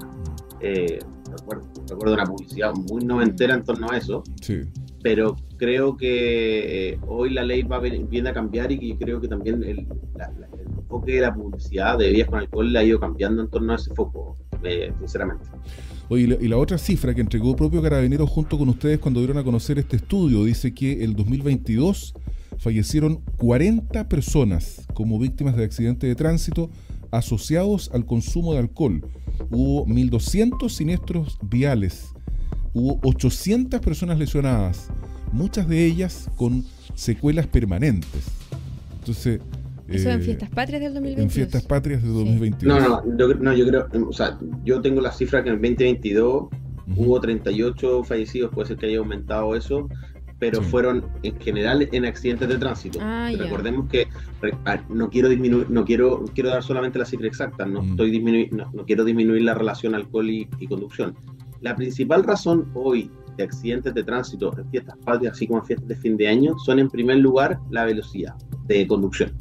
Eh, 0.60 0.98
recuerdo, 1.30 2.12
una 2.12 2.24
publicidad 2.24 2.74
muy 2.74 3.04
noventera 3.04 3.54
en 3.54 3.64
torno 3.64 3.90
a 3.90 3.96
eso. 3.96 4.22
Sí. 4.40 4.60
Pero 5.02 5.36
creo 5.56 5.96
que 5.96 6.90
eh, 6.90 7.00
hoy 7.06 7.30
la 7.30 7.44
ley 7.44 7.62
va 7.62 7.78
viene 7.78 8.28
a 8.28 8.32
cambiar 8.32 8.72
y 8.72 8.78
que 8.78 8.98
creo 8.98 9.20
que 9.20 9.28
también 9.28 9.62
el, 9.62 9.86
enfoque 10.76 11.12
de 11.12 11.20
la 11.20 11.34
publicidad 11.34 11.98
de 11.98 12.06
bebidas 12.06 12.28
con 12.28 12.38
alcohol 12.40 12.72
le 12.72 12.78
ha 12.78 12.84
ido 12.84 12.98
cambiando 12.98 13.42
en 13.42 13.48
torno 13.48 13.72
a 13.72 13.76
ese 13.76 13.94
foco, 13.94 14.36
eh, 14.64 14.92
sinceramente. 14.98 15.44
Y 16.10 16.48
la, 16.48 16.56
otra 16.56 16.78
cifra 16.78 17.14
que 17.14 17.20
entregó 17.20 17.54
propio 17.54 17.82
Carabinero 17.82 18.26
junto 18.26 18.56
con 18.56 18.68
ustedes 18.70 18.98
cuando 18.98 19.20
dieron 19.20 19.36
a 19.36 19.44
conocer 19.44 19.78
este 19.78 19.96
estudio 19.96 20.44
dice 20.44 20.72
que 20.72 21.04
el 21.04 21.14
2022 21.14 22.14
fallecieron 22.56 23.20
40 23.36 24.08
personas 24.08 24.86
como 24.94 25.18
víctimas 25.18 25.54
de 25.56 25.64
accidentes 25.64 26.08
de 26.08 26.14
tránsito 26.14 26.70
asociados 27.10 27.90
al 27.92 28.06
consumo 28.06 28.54
de 28.54 28.60
alcohol. 28.60 29.06
Hubo 29.50 29.86
1.200 29.86 30.70
siniestros 30.70 31.38
viales, 31.42 32.08
hubo 32.72 32.98
800 33.02 33.80
personas 33.80 34.18
lesionadas, 34.18 34.88
muchas 35.32 35.68
de 35.68 35.84
ellas 35.84 36.30
con 36.36 36.64
secuelas 36.94 37.46
permanentes. 37.46 38.24
Entonces, 38.98 39.40
eso 39.88 40.10
en 40.10 40.20
eh, 40.20 40.24
Fiestas 40.24 40.50
Patrias 40.50 40.82
del 40.82 40.94
2022. 40.94 41.24
En 41.24 41.30
Fiestas 41.30 41.62
Patrias 41.64 42.02
del 42.02 42.12
2022. 42.12 42.80
No, 42.80 42.88
no, 42.88 43.18
yo, 43.18 43.34
no, 43.34 43.54
yo 43.54 43.66
creo, 43.66 43.88
o 44.08 44.12
sea, 44.12 44.38
yo 44.64 44.80
tengo 44.80 45.00
la 45.00 45.12
cifra 45.12 45.42
que 45.42 45.48
en 45.48 45.56
el 45.56 45.60
2022 45.60 46.48
hubo 46.96 47.20
38 47.20 48.04
fallecidos, 48.04 48.50
puede 48.52 48.68
ser 48.68 48.76
que 48.76 48.86
haya 48.86 48.98
aumentado 48.98 49.54
eso, 49.54 49.88
pero 50.38 50.62
fueron 50.62 51.04
en 51.22 51.38
general 51.40 51.88
en 51.90 52.04
accidentes 52.04 52.48
de 52.48 52.58
tránsito. 52.58 52.98
Ah, 53.02 53.30
Recordemos 53.36 53.88
que 53.88 54.06
ah, 54.66 54.80
no 54.88 55.10
quiero 55.10 55.28
disminuir, 55.28 55.68
no 55.68 55.84
quiero, 55.84 56.24
quiero 56.34 56.50
dar 56.50 56.62
solamente 56.62 56.98
la 56.98 57.04
cifra 57.04 57.26
exacta, 57.26 57.66
no 57.66 57.82
estoy 57.82 58.10
disminuir, 58.10 58.52
no, 58.52 58.70
quiero 58.86 59.04
disminuir 59.04 59.42
la 59.42 59.54
relación 59.54 59.94
alcohol 59.94 60.30
y, 60.30 60.46
conducción. 60.68 61.16
La 61.60 61.74
principal 61.74 62.22
razón 62.22 62.70
hoy 62.74 63.10
de 63.36 63.44
accidentes 63.44 63.94
de 63.94 64.04
tránsito 64.04 64.56
en 64.56 64.68
fiestas 64.70 64.96
patrias, 65.04 65.32
así 65.32 65.46
como 65.46 65.60
en 65.60 65.66
fiestas 65.66 65.88
de 65.88 65.96
fin 65.96 66.16
de 66.16 66.28
año, 66.28 66.56
son 66.58 66.78
en 66.78 66.88
primer 66.88 67.18
lugar 67.18 67.58
la 67.70 67.84
velocidad 67.84 68.34
de 68.66 68.86
conducción. 68.86 69.32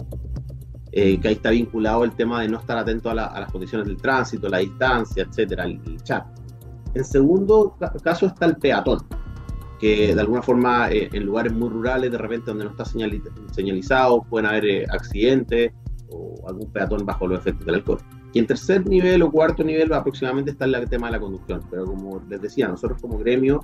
Eh, 1.00 1.20
que 1.20 1.28
ahí 1.28 1.36
está 1.36 1.52
vinculado 1.52 2.04
el 2.04 2.14
tema 2.14 2.42
de 2.42 2.48
no 2.48 2.58
estar 2.58 2.76
atento 2.76 3.12
a, 3.12 3.14
las 3.14 3.52
condiciones 3.52 3.88
del 3.88 3.98
tránsito, 3.98 4.50
la 4.50 4.58
distancia, 4.58 5.28
etcétera, 5.30 5.66
el, 5.66 6.02
chat. 6.02 6.26
En 6.96 7.06
segundo 7.06 7.78
caso 8.04 8.26
está 8.26 8.48
el 8.48 8.56
peatón, 8.56 9.06
que 9.80 10.16
de 10.16 10.20
alguna 10.20 10.42
forma 10.42 10.90
eh, 10.90 11.08
en 11.14 11.24
lugares 11.24 11.54
muy 11.54 11.70
rurales, 11.70 12.12
de 12.12 12.18
repente 12.18 12.48
donde 12.48 12.66
no 12.66 12.72
está 12.72 12.84
señalizado, 12.84 14.24
pueden 14.24 14.48
haber 14.48 14.66
eh, 14.66 14.86
accidentes 14.90 15.72
o 16.10 16.34
algún 16.48 16.72
peatón 16.72 17.06
bajo 17.06 17.28
los 17.28 17.42
efectos 17.42 17.68
del 17.68 17.76
alcohol. 17.76 18.00
Y 18.34 18.40
en 18.40 18.48
tercer 18.48 18.90
nivel 18.90 19.22
o 19.22 19.32
cuarto 19.32 19.64
nivel 19.64 19.94
aproximadamente 19.94 20.50
está 20.50 20.66
el 20.66 20.90
tema 20.90 21.10
de 21.10 21.12
la 21.12 21.20
conducción. 21.20 21.62
Pero 21.70 21.86
como 21.86 22.24
les 22.28 22.42
decía, 22.42 22.70
nosotros 22.70 23.00
como 23.00 23.20
gremio 23.20 23.64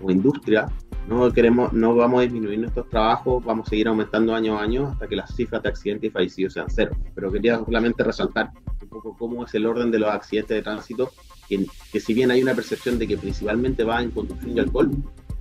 o 0.00 0.12
industria 0.12 0.66
no 1.08 1.32
queremos, 1.32 1.72
no 1.72 1.94
vamos 1.94 2.20
a 2.20 2.22
disminuir 2.24 2.58
nuestros 2.58 2.88
trabajos, 2.90 3.42
vamos 3.42 3.66
a 3.66 3.70
seguir 3.70 3.88
aumentando 3.88 4.34
año 4.34 4.58
a 4.58 4.62
año 4.62 4.88
hasta 4.88 5.08
que 5.08 5.16
las 5.16 5.34
cifras 5.34 5.62
de 5.62 5.70
accidentes 5.70 6.08
y 6.08 6.10
fallecidos 6.10 6.52
sean 6.52 6.66
cero. 6.68 6.94
Pero 7.14 7.32
quería 7.32 7.58
solamente 7.58 8.04
resaltar 8.04 8.50
un 8.82 8.88
poco 8.88 9.16
cómo 9.16 9.44
es 9.46 9.54
el 9.54 9.64
orden 9.64 9.90
de 9.90 10.00
los 10.00 10.10
accidentes 10.10 10.54
de 10.56 10.62
tránsito, 10.62 11.10
que, 11.48 12.00
si 12.00 12.12
bien 12.12 12.30
hay 12.30 12.42
una 12.42 12.54
percepción 12.54 12.98
de 12.98 13.08
que 13.08 13.16
principalmente 13.16 13.84
va 13.84 14.02
en 14.02 14.10
conducción 14.10 14.54
y 14.54 14.60
alcohol, 14.60 14.90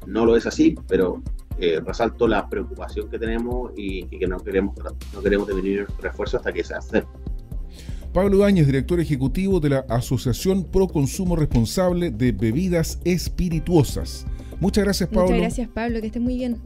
no 0.06 0.26
lo 0.26 0.38
es 0.38 0.46
así, 0.46 0.74
pero 0.88 1.22
eh, 1.60 1.82
resalto 1.86 2.30
la 2.30 2.48
preocupación 2.48 3.10
que 3.10 3.20
tenemos 3.20 3.74
y, 3.76 4.06
que 4.06 4.26
no 4.26 4.38
queremos, 4.40 4.74
no 5.14 5.22
queremos 5.22 5.48
disminuir 5.48 5.82
nuestro 5.82 6.10
esfuerzo 6.10 6.38
hasta 6.38 6.54
que 6.54 6.64
sea 6.64 6.80
cero. 6.82 7.10
Pablo 8.14 8.38
Ibáñez, 8.38 8.66
director 8.66 9.02
ejecutivo 9.02 9.60
de 9.60 9.70
la 9.70 9.80
Asociación 9.90 10.64
Pro 10.64 10.88
Consumo 10.88 11.36
Responsable 11.36 12.10
de 12.10 12.32
Bebidas 12.32 13.02
Espirituosas. 13.04 14.26
Muchas 14.60 14.84
gracias, 14.84 15.10
Pablo. 15.10 15.24
Muchas 15.24 15.40
gracias, 15.40 15.70
Pablo. 15.70 16.02
Que 16.02 16.08
estés 16.08 16.22
muy 16.22 16.38
bien. 16.38 16.58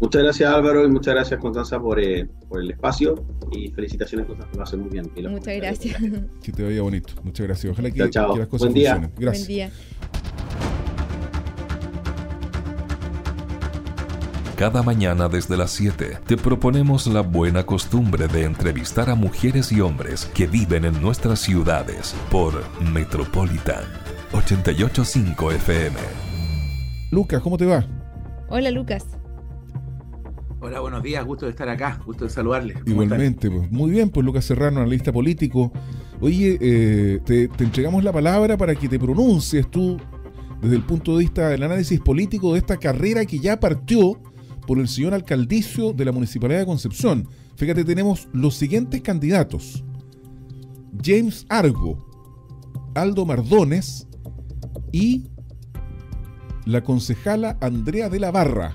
Muchas 0.00 0.22
gracias, 0.22 0.52
Álvaro, 0.52 0.84
y 0.84 0.88
muchas 0.88 1.14
gracias, 1.14 1.38
Constanza, 1.38 1.78
por, 1.80 2.00
eh, 2.00 2.28
por 2.48 2.60
el 2.60 2.72
espacio. 2.72 3.24
Y 3.52 3.68
felicitaciones, 3.70 4.26
Constanza, 4.26 4.56
lo 4.56 4.62
hace 4.64 4.76
muy 4.76 4.90
bien. 4.90 5.10
Muchas 5.30 5.56
gracias. 5.56 6.02
Que 6.42 6.52
te 6.52 6.64
vaya 6.64 6.82
bonito. 6.82 7.14
Muchas 7.22 7.46
gracias. 7.46 7.72
Ojalá 7.72 7.90
que, 7.90 7.98
las 7.98 8.08
cosas 8.48 8.60
Buen 8.60 8.74
día. 8.74 8.94
funcionen. 8.94 9.12
Gracias. 9.16 9.46
Buen 9.46 9.56
día. 9.56 9.70
Cada 14.56 14.82
mañana 14.82 15.28
desde 15.28 15.56
las 15.56 15.70
7 15.72 16.18
te 16.26 16.36
proponemos 16.36 17.06
la 17.06 17.22
buena 17.22 17.64
costumbre 17.64 18.28
de 18.28 18.44
entrevistar 18.44 19.10
a 19.10 19.14
mujeres 19.14 19.72
y 19.72 19.80
hombres 19.80 20.26
que 20.34 20.46
viven 20.46 20.84
en 20.84 21.00
nuestras 21.02 21.40
ciudades 21.40 22.14
por 22.30 22.62
Metropolitan 22.80 23.82
885 24.32 25.52
FM. 25.52 26.31
Lucas, 27.12 27.42
¿cómo 27.42 27.58
te 27.58 27.66
va? 27.66 27.84
Hola 28.48 28.70
Lucas. 28.70 29.04
Hola, 30.60 30.80
buenos 30.80 31.02
días, 31.02 31.22
gusto 31.26 31.44
de 31.44 31.50
estar 31.50 31.68
acá, 31.68 32.00
gusto 32.06 32.24
de 32.24 32.30
saludarles. 32.30 32.78
Igualmente, 32.86 33.50
pues. 33.50 33.70
muy 33.70 33.90
bien, 33.90 34.08
pues 34.08 34.24
Lucas 34.24 34.46
Serrano, 34.46 34.80
analista 34.80 35.12
político. 35.12 35.70
Oye, 36.22 36.56
eh, 36.58 37.20
te, 37.22 37.50
entregamos 37.62 38.02
la 38.02 38.14
palabra 38.14 38.56
para 38.56 38.74
que 38.74 38.88
te 38.88 38.98
pronuncies 38.98 39.70
tú 39.70 39.98
desde 40.62 40.74
el 40.74 40.84
punto 40.84 41.12
de 41.12 41.24
vista 41.24 41.50
del 41.50 41.62
análisis 41.64 42.00
político 42.00 42.54
de 42.54 42.60
esta 42.60 42.78
carrera 42.78 43.26
que 43.26 43.38
ya 43.38 43.60
partió 43.60 44.18
por 44.66 44.78
el 44.78 44.88
señor 44.88 45.12
alcaldicio 45.12 45.92
de 45.92 46.06
la 46.06 46.12
Municipalidad 46.12 46.60
de 46.60 46.66
Concepción. 46.66 47.28
Fíjate, 47.56 47.84
tenemos 47.84 48.26
los 48.32 48.54
siguientes 48.54 49.02
candidatos. 49.02 49.84
James 51.04 51.44
Argo, 51.50 52.08
Aldo 52.94 53.26
Mardones 53.26 54.08
y 54.92 55.26
la 56.64 56.82
concejala 56.82 57.56
Andrea 57.60 58.08
de 58.08 58.20
la 58.20 58.30
Barra. 58.30 58.72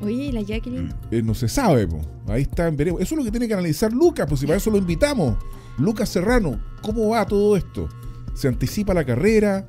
Oye, 0.00 0.24
¿y 0.24 0.32
la 0.32 0.42
Jacqueline? 0.42 0.94
Eh, 1.10 1.22
no 1.22 1.34
se 1.34 1.48
sabe, 1.48 1.86
ahí 2.28 2.42
está, 2.42 2.70
veremos. 2.70 3.02
Eso 3.02 3.14
es 3.14 3.18
lo 3.18 3.24
que 3.24 3.30
tiene 3.30 3.46
que 3.46 3.54
analizar 3.54 3.92
Lucas, 3.92 4.26
pues 4.28 4.40
si 4.40 4.46
para 4.46 4.56
eso 4.56 4.70
lo 4.70 4.78
invitamos. 4.78 5.36
Lucas 5.78 6.08
Serrano, 6.08 6.58
¿cómo 6.82 7.10
va 7.10 7.26
todo 7.26 7.56
esto? 7.56 7.88
¿Se 8.34 8.48
anticipa 8.48 8.94
la 8.94 9.04
carrera? 9.04 9.66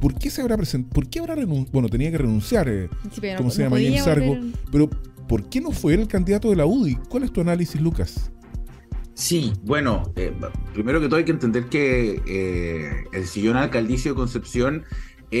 ¿Por 0.00 0.14
qué 0.14 0.28
se 0.28 0.42
habrá 0.42 0.56
presentado? 0.56 0.92
¿Por 0.92 1.08
qué 1.08 1.20
habrá 1.20 1.34
renunciado? 1.34 1.72
Bueno, 1.72 1.88
tenía 1.88 2.10
que 2.10 2.18
renunciar, 2.18 2.68
eh, 2.68 2.90
¿cómo 3.36 3.50
se 3.50 3.62
llama? 3.62 3.76
James 3.76 4.06
Argo. 4.06 4.36
Pero, 4.70 4.90
¿por 5.28 5.48
qué 5.48 5.60
no 5.60 5.70
fue 5.70 5.94
él 5.94 6.00
el 6.00 6.08
candidato 6.08 6.50
de 6.50 6.56
la 6.56 6.66
UDI? 6.66 6.96
¿Cuál 7.08 7.22
es 7.22 7.32
tu 7.32 7.40
análisis, 7.40 7.80
Lucas? 7.80 8.30
Sí, 9.14 9.52
bueno, 9.62 10.12
eh, 10.16 10.32
primero 10.72 11.00
que 11.00 11.06
todo 11.06 11.18
hay 11.18 11.24
que 11.24 11.32
entender 11.32 11.66
que 11.66 12.20
eh, 12.26 13.04
el 13.12 13.26
sillón 13.26 13.56
alcaldicio 13.56 14.10
de 14.10 14.16
Concepción 14.16 14.84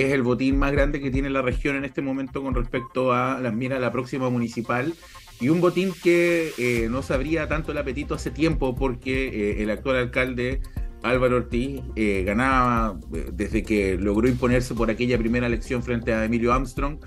es 0.02 0.12
el 0.12 0.22
botín 0.22 0.58
más 0.58 0.72
grande 0.72 1.00
que 1.00 1.10
tiene 1.10 1.30
la 1.30 1.42
región 1.42 1.76
en 1.76 1.84
este 1.84 2.02
momento 2.02 2.42
con 2.42 2.54
respecto 2.54 3.12
a 3.12 3.40
las 3.40 3.54
miras 3.54 3.78
de 3.78 3.84
la 3.84 3.92
próxima 3.92 4.30
municipal. 4.30 4.94
Y 5.40 5.48
un 5.48 5.60
botín 5.60 5.92
que 6.02 6.52
eh, 6.58 6.88
no 6.90 7.02
se 7.02 7.14
abría 7.14 7.48
tanto 7.48 7.72
el 7.72 7.78
apetito 7.78 8.14
hace 8.14 8.30
tiempo 8.30 8.74
porque 8.74 9.62
el 9.62 9.70
actual 9.70 9.96
alcalde 9.96 10.60
Álvaro 11.02 11.36
Ortiz 11.36 11.82
ganaba 11.94 12.98
desde 13.32 13.62
que 13.62 13.98
logró 13.98 14.28
imponerse 14.28 14.74
por 14.74 14.90
aquella 14.90 15.18
primera 15.18 15.46
elección 15.46 15.82
frente 15.82 16.14
a 16.14 16.24
Emilio 16.24 16.52
Armstrong 16.52 16.98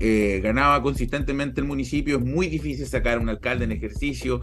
eh, 0.00 0.40
ganaba 0.42 0.82
consistentemente 0.82 1.60
el 1.60 1.66
municipio, 1.66 2.18
es 2.18 2.24
muy 2.24 2.48
difícil 2.48 2.86
sacar 2.86 3.18
a 3.18 3.20
un 3.20 3.28
alcalde 3.28 3.64
en 3.64 3.72
ejercicio, 3.72 4.40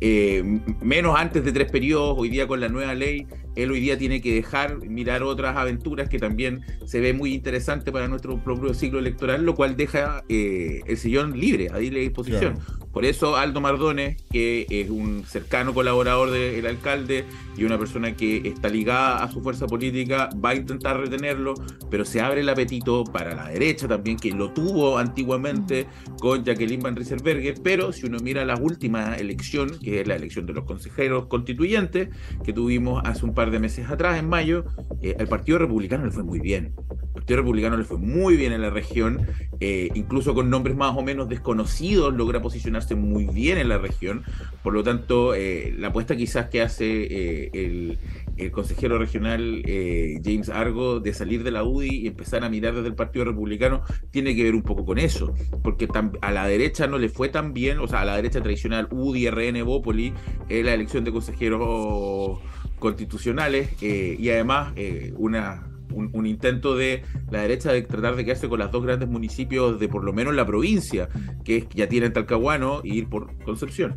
eh, 0.00 0.60
menos 0.82 1.18
antes 1.18 1.44
de 1.44 1.52
tres 1.52 1.70
periodos, 1.70 2.16
hoy 2.18 2.28
día 2.28 2.46
con 2.46 2.60
la 2.60 2.68
nueva 2.68 2.94
ley, 2.94 3.26
él 3.58 3.72
hoy 3.72 3.80
día 3.80 3.98
tiene 3.98 4.20
que 4.20 4.32
dejar 4.32 4.78
mirar 4.86 5.24
otras 5.24 5.56
aventuras 5.56 6.08
que 6.08 6.18
también 6.18 6.60
se 6.86 7.00
ve 7.00 7.12
muy 7.12 7.34
interesante 7.34 7.90
para 7.90 8.06
nuestro 8.06 8.42
propio 8.42 8.72
ciclo 8.72 9.00
electoral, 9.00 9.44
lo 9.44 9.54
cual 9.56 9.76
deja 9.76 10.22
eh, 10.28 10.80
el 10.86 10.96
sillón 10.96 11.38
libre, 11.38 11.68
a 11.72 11.78
libre 11.78 12.00
disposición. 12.00 12.58
Por 12.92 13.04
eso 13.04 13.36
Aldo 13.36 13.60
Mardones, 13.60 14.22
que 14.30 14.66
es 14.70 14.90
un 14.90 15.24
cercano 15.24 15.74
colaborador 15.74 16.30
del 16.30 16.66
alcalde 16.66 17.24
y 17.56 17.64
una 17.64 17.78
persona 17.78 18.16
que 18.16 18.48
está 18.48 18.68
ligada 18.68 19.22
a 19.22 19.30
su 19.30 19.40
fuerza 19.40 19.66
política, 19.66 20.30
va 20.42 20.50
a 20.50 20.54
intentar 20.54 20.98
retenerlo, 20.98 21.54
pero 21.90 22.04
se 22.04 22.20
abre 22.20 22.40
el 22.40 22.48
apetito 22.48 23.04
para 23.04 23.34
la 23.34 23.48
derecha 23.48 23.86
también, 23.88 24.16
que 24.16 24.30
lo 24.30 24.52
tuvo 24.52 24.87
antiguamente 24.96 25.86
con 26.20 26.44
Jacqueline 26.44 26.80
Van 26.80 26.96
Rieselberger, 26.96 27.56
pero 27.62 27.92
si 27.92 28.06
uno 28.06 28.18
mira 28.22 28.44
la 28.44 28.56
última 28.56 29.16
elección, 29.16 29.78
que 29.80 30.00
es 30.00 30.08
la 30.08 30.14
elección 30.14 30.46
de 30.46 30.52
los 30.54 30.64
consejeros 30.64 31.26
constituyentes, 31.26 32.08
que 32.44 32.52
tuvimos 32.52 33.02
hace 33.04 33.26
un 33.26 33.34
par 33.34 33.50
de 33.50 33.58
meses 33.58 33.90
atrás, 33.90 34.18
en 34.18 34.28
mayo, 34.28 34.64
eh, 35.02 35.16
al 35.18 35.28
Partido 35.28 35.58
Republicano 35.58 36.04
le 36.04 36.12
fue 36.12 36.22
muy 36.22 36.40
bien. 36.40 36.74
Al 36.78 37.12
Partido 37.12 37.38
Republicano 37.38 37.76
le 37.76 37.84
fue 37.84 37.98
muy 37.98 38.36
bien 38.36 38.52
en 38.52 38.62
la 38.62 38.70
región, 38.70 39.26
eh, 39.60 39.90
incluso 39.94 40.34
con 40.34 40.48
nombres 40.48 40.76
más 40.76 40.96
o 40.96 41.02
menos 41.02 41.28
desconocidos, 41.28 42.14
logra 42.14 42.40
posicionarse 42.40 42.94
muy 42.94 43.26
bien 43.26 43.58
en 43.58 43.68
la 43.68 43.78
región. 43.78 44.22
Por 44.62 44.72
lo 44.72 44.82
tanto, 44.84 45.34
eh, 45.34 45.74
la 45.76 45.88
apuesta 45.88 46.16
quizás 46.16 46.48
que 46.48 46.62
hace 46.62 47.48
el, 47.52 47.98
el 48.38 48.50
consejero 48.52 48.98
regional 48.98 49.62
eh, 49.64 50.20
James 50.24 50.48
Argo 50.48 51.00
de 51.00 51.12
salir 51.12 51.42
de 51.42 51.50
la 51.50 51.64
UDI 51.64 51.88
y 51.88 52.06
empezar 52.06 52.44
a 52.44 52.48
mirar 52.48 52.74
desde 52.74 52.88
el 52.88 52.94
Partido 52.94 53.24
Republicano 53.24 53.82
tiene 54.10 54.34
que 54.34 54.44
ver 54.44 54.54
un 54.54 54.62
poco 54.62 54.77
con 54.84 54.98
eso, 54.98 55.34
porque 55.62 55.88
a 56.20 56.32
la 56.32 56.46
derecha 56.46 56.86
no 56.86 56.98
le 56.98 57.08
fue 57.08 57.28
tan 57.28 57.52
bien, 57.52 57.78
o 57.78 57.88
sea, 57.88 58.02
a 58.02 58.04
la 58.04 58.16
derecha 58.16 58.40
tradicional 58.40 58.88
UDI, 58.90 59.30
RN, 59.30 59.62
Bópoli, 59.64 60.12
en 60.48 60.66
la 60.66 60.74
elección 60.74 61.04
de 61.04 61.12
consejeros 61.12 62.38
constitucionales 62.78 63.70
eh, 63.82 64.16
y 64.18 64.30
además 64.30 64.72
eh, 64.76 65.12
una 65.16 65.64
un, 65.92 66.26
intento 66.26 66.76
de 66.76 67.02
la 67.30 67.42
derecha 67.42 67.72
de 67.72 67.82
tratar 67.82 68.16
de 68.16 68.24
quedarse 68.24 68.48
con 68.48 68.58
los 68.58 68.70
dos 68.70 68.84
grandes 68.84 69.08
municipios 69.08 69.80
de 69.80 69.88
por 69.88 70.04
lo 70.04 70.12
menos 70.12 70.34
la 70.34 70.46
provincia, 70.46 71.08
que 71.44 71.66
ya 71.74 71.88
tienen 71.88 72.12
Talcahuano, 72.12 72.80
y 72.84 72.98
ir 72.98 73.08
por 73.08 73.36
Concepción. 73.44 73.96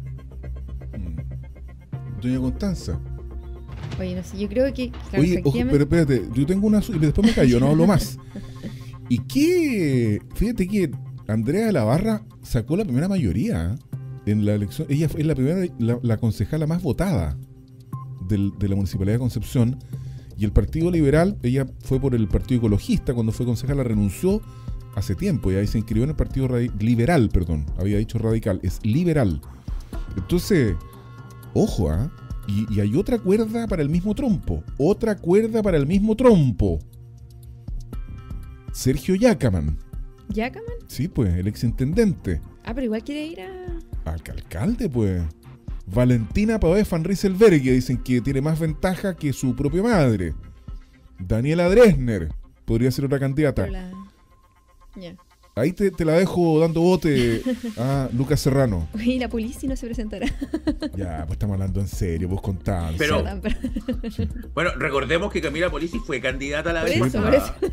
Mm. 0.98 2.22
Doña 2.22 2.40
Constanza. 2.40 3.00
Oye, 4.00 4.16
no 4.16 4.24
sé, 4.24 4.40
yo 4.40 4.48
creo 4.48 4.74
que. 4.74 4.92
Oye, 5.18 5.42
ojo, 5.44 5.58
pero 5.70 5.84
espérate, 5.84 6.24
yo 6.34 6.46
tengo 6.46 6.68
una. 6.68 6.80
Y 6.80 7.00
después 7.00 7.28
me 7.28 7.34
callo, 7.34 7.60
no 7.60 7.70
hablo 7.70 7.86
más. 7.86 8.18
¿Y 9.12 9.18
qué? 9.18 10.22
Fíjate 10.36 10.70
que 10.70 10.90
Andrea 11.28 11.66
de 11.66 11.74
la 11.74 11.84
Barra 11.84 12.24
sacó 12.44 12.78
la 12.78 12.86
primera 12.86 13.10
mayoría 13.10 13.76
¿eh? 13.76 14.32
en 14.32 14.46
la 14.46 14.54
elección. 14.54 14.88
Ella 14.90 15.08
es 15.14 15.26
la 15.26 15.36
primera, 15.36 15.70
la, 15.80 16.16
concejala 16.16 16.66
más 16.66 16.82
votada 16.82 17.38
de 18.30 18.70
la 18.70 18.76
Municipalidad 18.78 19.16
de 19.16 19.20
Concepción. 19.20 19.80
Y 20.38 20.46
el 20.46 20.54
Partido 20.54 20.90
Liberal, 20.90 21.38
ella 21.44 21.68
fue 21.82 22.00
por 22.00 22.16
el 22.16 22.30
Partido 22.30 22.60
Ecologista, 22.60 23.14
cuando 23.14 23.34
fue 23.34 23.46
concejala 23.46 23.84
renunció 23.84 24.42
hace 24.96 25.14
tiempo 25.14 25.52
y 25.52 25.56
ahí 25.56 25.68
se 25.68 25.80
inscribió 25.80 26.06
en 26.06 26.12
el 26.12 26.16
Partido 26.16 26.48
Liberal, 26.80 27.28
perdón, 27.34 27.66
había 27.78 27.98
dicho 27.98 28.18
radical, 28.18 28.62
es 28.64 28.80
liberal. 28.86 29.42
Entonces, 30.16 30.78
ojo, 31.54 31.92
¿ah? 31.92 32.10
Y, 32.48 32.80
hay 32.80 32.96
otra 32.96 33.20
cuerda 33.20 33.68
para 33.68 33.82
el 33.82 33.90
mismo 33.90 34.16
trompo. 34.16 34.64
Otra 34.78 35.18
cuerda 35.18 35.62
para 35.62 35.76
el 35.76 35.86
mismo 35.86 36.16
trompo. 36.16 36.80
Sergio 38.72 39.16
Yacaman. 39.16 39.78
¿Yacaman? 40.30 40.76
Sí, 40.88 41.08
pues, 41.08 41.34
el 41.36 41.48
exintendente. 41.48 42.42
Ah, 42.64 42.74
pero 42.74 42.86
igual 42.86 43.04
quiere 43.04 43.26
ir 43.26 43.42
a. 43.42 43.50
Al 44.06 44.22
alcalde, 44.32 44.90
pues. 44.90 45.24
Valentina 45.88 46.60
Pavés 46.60 46.90
Van 46.90 47.04
Rieselberg, 47.04 47.62
dicen 47.62 47.98
que 47.98 48.22
tiene 48.22 48.42
más 48.42 48.60
ventaja 48.60 49.16
que 49.16 49.34
su 49.34 49.56
propia 49.56 49.84
madre. 49.84 50.34
Daniela 51.20 51.70
Dresner 51.70 52.30
podría 52.66 52.92
ser 52.92 53.06
otra 53.06 53.20
candidata. 53.20 53.68
Ya. 54.96 55.16
Ahí 55.54 55.74
te, 55.74 56.06
la 56.06 56.14
dejo 56.14 56.62
dando 56.62 56.80
bote 56.80 57.42
a 57.78 58.08
Lucas 58.14 58.40
Serrano. 58.40 58.88
Y 58.98 59.20
la 59.20 59.28
policía 59.28 59.68
no 59.68 59.76
se 59.76 59.86
presentará. 59.86 60.28
Ya, 60.96 61.24
pues 61.26 61.34
estamos 61.34 61.56
hablando 61.56 61.80
en 61.80 61.88
serio, 61.88 62.28
vos 62.28 62.42
contando. 62.42 62.98
Pero, 62.98 63.24
bueno, 64.54 64.72
recordemos 64.78 65.32
que 65.32 65.42
Camila 65.42 65.70
Polisi 65.70 66.00
fue 66.00 66.20
candidata 66.22 66.72
a 66.72 66.74
la 66.74 66.84
vez 66.84 67.00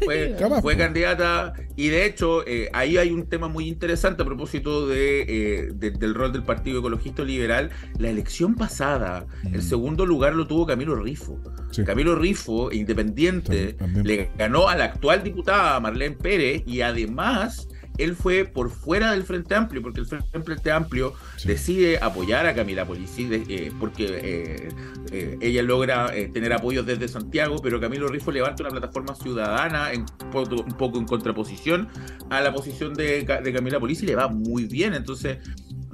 fue, 0.04 0.36
fue, 0.62 0.76
candidata 0.76 1.52
y 1.76 1.88
de 1.88 2.06
hecho 2.06 2.46
eh, 2.46 2.70
ahí 2.72 2.96
hay 2.96 3.10
un 3.10 3.26
tema 3.26 3.48
muy 3.48 3.66
interesante 3.66 4.22
a 4.22 4.24
propósito 4.24 4.86
de, 4.86 5.22
eh, 5.28 5.72
del 5.72 6.14
rol 6.14 6.32
del 6.32 6.44
Partido 6.44 6.78
Ecologista 6.78 7.22
Liberal. 7.22 7.70
La 7.98 8.08
elección 8.08 8.54
pasada, 8.54 9.26
el 9.44 9.58
mm. 9.58 9.62
segundo 9.62 10.06
lugar 10.06 10.34
lo 10.34 10.46
tuvo 10.46 10.66
Camilo 10.66 10.94
Rifo. 10.96 11.38
Camilo 11.84 12.14
Rifo, 12.14 12.72
independiente, 12.72 13.76
le 14.04 14.30
ganó 14.38 14.68
a 14.68 14.76
la 14.76 14.84
actual 14.84 15.22
diputada 15.22 15.78
Marlene 15.80 16.16
Pérez 16.16 16.62
y 16.66 16.80
además 16.80 17.68
él 17.98 18.14
fue 18.16 18.44
por 18.44 18.70
fuera 18.70 19.12
del 19.12 19.24
Frente 19.24 19.54
Amplio, 19.54 19.82
porque 19.82 20.00
el 20.00 20.06
Frente 20.06 20.70
Amplio 20.70 21.14
decide 21.44 21.98
apoyar 22.00 22.46
a 22.46 22.54
Camila 22.54 22.87
Polici, 22.87 23.28
eh, 23.30 23.72
porque 23.78 24.06
eh, 24.06 24.68
eh, 25.11 25.38
ella 25.40 25.62
logra 25.62 26.12
tener 26.32 26.52
apoyo 26.52 26.82
desde 26.82 27.08
Santiago, 27.08 27.56
pero 27.62 27.80
Camilo 27.80 28.08
Rifo 28.08 28.30
levanta 28.30 28.62
una 28.62 28.70
plataforma 28.70 29.14
ciudadana 29.14 29.92
en, 29.92 30.06
un 30.34 30.76
poco 30.78 30.98
en 30.98 31.04
contraposición 31.04 31.88
a 32.30 32.40
la 32.40 32.52
posición 32.52 32.94
de, 32.94 33.24
de 33.24 33.52
Camila 33.52 33.80
Polici 33.80 34.06
le 34.06 34.14
va 34.14 34.28
muy 34.28 34.64
bien. 34.64 34.94
Entonces, 34.94 35.38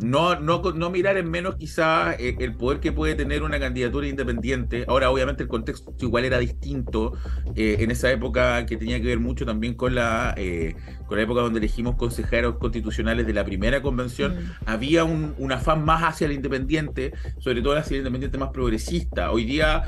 no, 0.01 0.39
no, 0.41 0.61
no 0.75 0.91
mirar 0.91 1.17
en 1.17 1.31
menos 1.31 1.57
quizá 1.57 2.15
eh, 2.15 2.37
el 2.41 2.55
poder 2.55 2.81
que 2.81 2.93
puede 2.93 3.15
tener 3.15 3.43
una 3.43 3.61
candidatura 3.61 4.07
independiente. 4.07 4.85
Ahora, 4.89 5.11
obviamente, 5.11 5.43
el 5.43 5.49
contexto 5.49 5.95
igual 6.01 6.25
era 6.25 6.39
distinto 6.39 7.13
eh, 7.55 7.77
en 7.81 7.91
esa 7.91 8.11
época 8.11 8.67
que 8.67 8.77
tenía 8.77 9.01
que 9.01 9.07
ver 9.07 9.21
mucho 9.21 9.47
también 9.47 9.75
con 9.75 9.95
la, 9.95 10.35
eh, 10.37 10.75
con 11.07 11.17
la 11.17 11.25
época 11.25 11.43
donde 11.43 11.59
elegimos 11.59 11.97
consejeros 11.97 12.57
constitucionales 12.59 13.27
de 13.27 13.33
la 13.33 13.45
primera 13.45 13.83
convención. 13.83 14.35
Mm. 14.35 14.51
Había 14.67 15.05
un, 15.05 15.35
afán 15.53 15.85
más 15.85 16.03
hacia 16.03 16.27
el 16.27 16.33
independiente, 16.33 17.13
sobre 17.39 17.63
todo 17.63 17.77
hacia 17.77 17.95
el 17.95 17.99
independiente 18.01 18.39
más 18.39 18.51
progresista. 18.51 19.31
Hoy 19.31 19.45
día, 19.45 19.85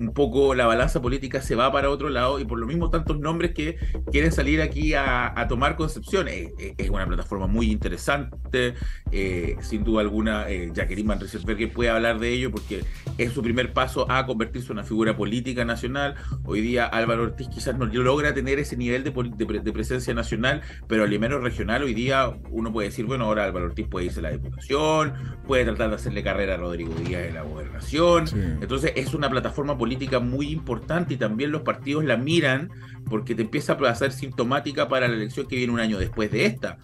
un 0.00 0.12
poco 0.12 0.54
la 0.54 0.66
balanza 0.66 1.00
política 1.00 1.40
se 1.40 1.54
va 1.54 1.70
para 1.70 1.90
otro 1.90 2.08
lado 2.08 2.40
y 2.40 2.44
por 2.44 2.58
lo 2.58 2.66
mismo 2.66 2.90
tantos 2.90 3.20
nombres 3.20 3.52
que 3.52 3.76
quieren 4.10 4.32
salir 4.32 4.60
aquí 4.60 4.94
a, 4.94 5.46
tomar 5.48 5.76
Concepción. 5.76 6.26
es 6.28 6.90
una 6.90 7.06
plataforma 7.06 7.46
muy 7.46 7.70
interesante. 7.70 8.74
Eh, 9.16 9.56
sin 9.60 9.84
duda 9.84 10.00
alguna, 10.00 10.50
eh, 10.50 10.72
Jacqueline 10.74 11.06
Van 11.06 11.20
Rieselberghe 11.20 11.68
puede 11.68 11.88
hablar 11.88 12.18
de 12.18 12.30
ello 12.30 12.50
porque 12.50 12.82
es 13.16 13.32
su 13.32 13.42
primer 13.42 13.72
paso 13.72 14.10
a 14.10 14.26
convertirse 14.26 14.72
en 14.72 14.78
una 14.78 14.82
figura 14.82 15.16
política 15.16 15.64
nacional. 15.64 16.16
Hoy 16.44 16.62
día 16.62 16.86
Álvaro 16.86 17.22
Ortiz 17.22 17.46
quizás 17.46 17.78
no 17.78 17.86
logra 17.86 18.34
tener 18.34 18.58
ese 18.58 18.76
nivel 18.76 19.04
de, 19.04 19.12
de, 19.12 19.72
presencia 19.72 20.12
nacional, 20.14 20.62
pero 20.88 21.04
al 21.04 21.16
menos 21.20 21.44
regional 21.44 21.84
hoy 21.84 21.94
día 21.94 22.34
uno 22.50 22.72
puede 22.72 22.88
decir, 22.88 23.04
bueno, 23.04 23.26
ahora 23.26 23.44
Álvaro 23.44 23.66
Ortiz 23.66 23.86
puede 23.86 24.06
irse 24.06 24.18
a 24.18 24.24
la 24.24 24.30
diputación, 24.32 25.12
puede 25.46 25.64
tratar 25.64 25.90
de 25.90 25.94
hacerle 25.94 26.24
carrera 26.24 26.54
a 26.54 26.56
Rodrigo 26.56 26.92
Díaz 26.94 27.28
en 27.28 27.34
la 27.34 27.42
gobernación. 27.42 28.24
Entonces 28.60 28.94
es 28.96 29.14
una 29.14 29.30
plataforma 29.30 29.78
política 29.78 30.18
muy 30.18 30.48
importante 30.48 31.14
y 31.14 31.18
también 31.18 31.52
los 31.52 31.62
partidos 31.62 32.04
la 32.04 32.16
miran 32.16 32.68
porque 33.08 33.36
te 33.36 33.42
empieza 33.42 33.74
a 33.74 33.94
ser 33.94 34.10
sintomática 34.10 34.88
para 34.88 35.06
la 35.06 35.14
elección 35.14 35.46
que 35.46 35.54
viene 35.54 35.72
un 35.72 35.78
año 35.78 36.00
después 36.00 36.32
de 36.32 36.46
esta 36.46 36.78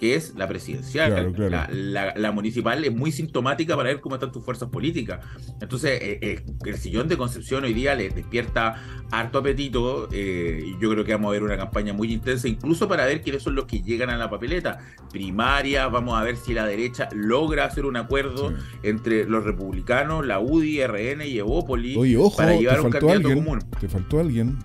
que 0.00 0.14
es 0.14 0.34
la 0.34 0.48
presidencial. 0.48 1.34
La, 1.70 2.32
municipal 2.32 2.82
es 2.82 2.92
muy 2.92 3.12
sintomática 3.12 3.76
para 3.76 3.90
ver 3.90 4.00
cómo 4.00 4.14
están 4.14 4.32
tus 4.32 4.42
fuerzas 4.42 4.70
políticas. 4.70 5.20
Entonces, 5.60 6.00
eh, 6.00 6.18
eh, 6.22 6.44
el 6.64 6.78
sillón 6.78 7.06
de 7.06 7.18
Concepción 7.18 7.64
hoy 7.64 7.74
día 7.74 7.94
le 7.94 8.08
despierta 8.08 8.82
harto 9.10 9.38
apetito. 9.38 10.08
Eh, 10.10 10.74
yo 10.80 10.90
creo 10.90 11.04
que 11.04 11.12
vamos 11.12 11.28
a 11.28 11.32
ver 11.32 11.42
una 11.42 11.58
campaña 11.58 11.92
muy 11.92 12.14
intensa, 12.14 12.48
incluso 12.48 12.88
para 12.88 13.04
ver 13.04 13.20
quiénes 13.20 13.42
son 13.42 13.54
los 13.54 13.66
que 13.66 13.82
llegan 13.82 14.08
a 14.08 14.16
la 14.16 14.30
papeleta. 14.30 14.78
Primaria, 15.12 15.86
vamos 15.88 16.18
a 16.18 16.22
ver 16.22 16.36
si 16.36 16.54
la 16.54 16.64
derecha 16.64 17.10
logra 17.12 17.66
hacer 17.66 17.84
un 17.84 17.98
acuerdo 17.98 18.54
entre 18.82 19.26
los 19.26 19.44
republicanos, 19.44 20.24
la 20.24 20.40
UDI, 20.40 20.86
RN 20.86 21.26
y 21.26 21.38
Evópolis 21.38 21.98
para 22.34 22.56
llevar 22.56 22.80
un 22.80 22.90
candidato 22.90 23.34
común. 23.34 23.58
Te 23.78 23.88
faltó 23.88 24.18
alguien. 24.18 24.56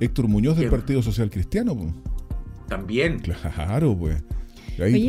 Héctor 0.00 0.26
Muñoz 0.26 0.56
del 0.56 0.68
Partido 0.68 1.00
Social 1.00 1.30
Cristiano. 1.30 1.94
También. 2.68 3.20
Claro, 3.20 3.96
pues 3.96 4.20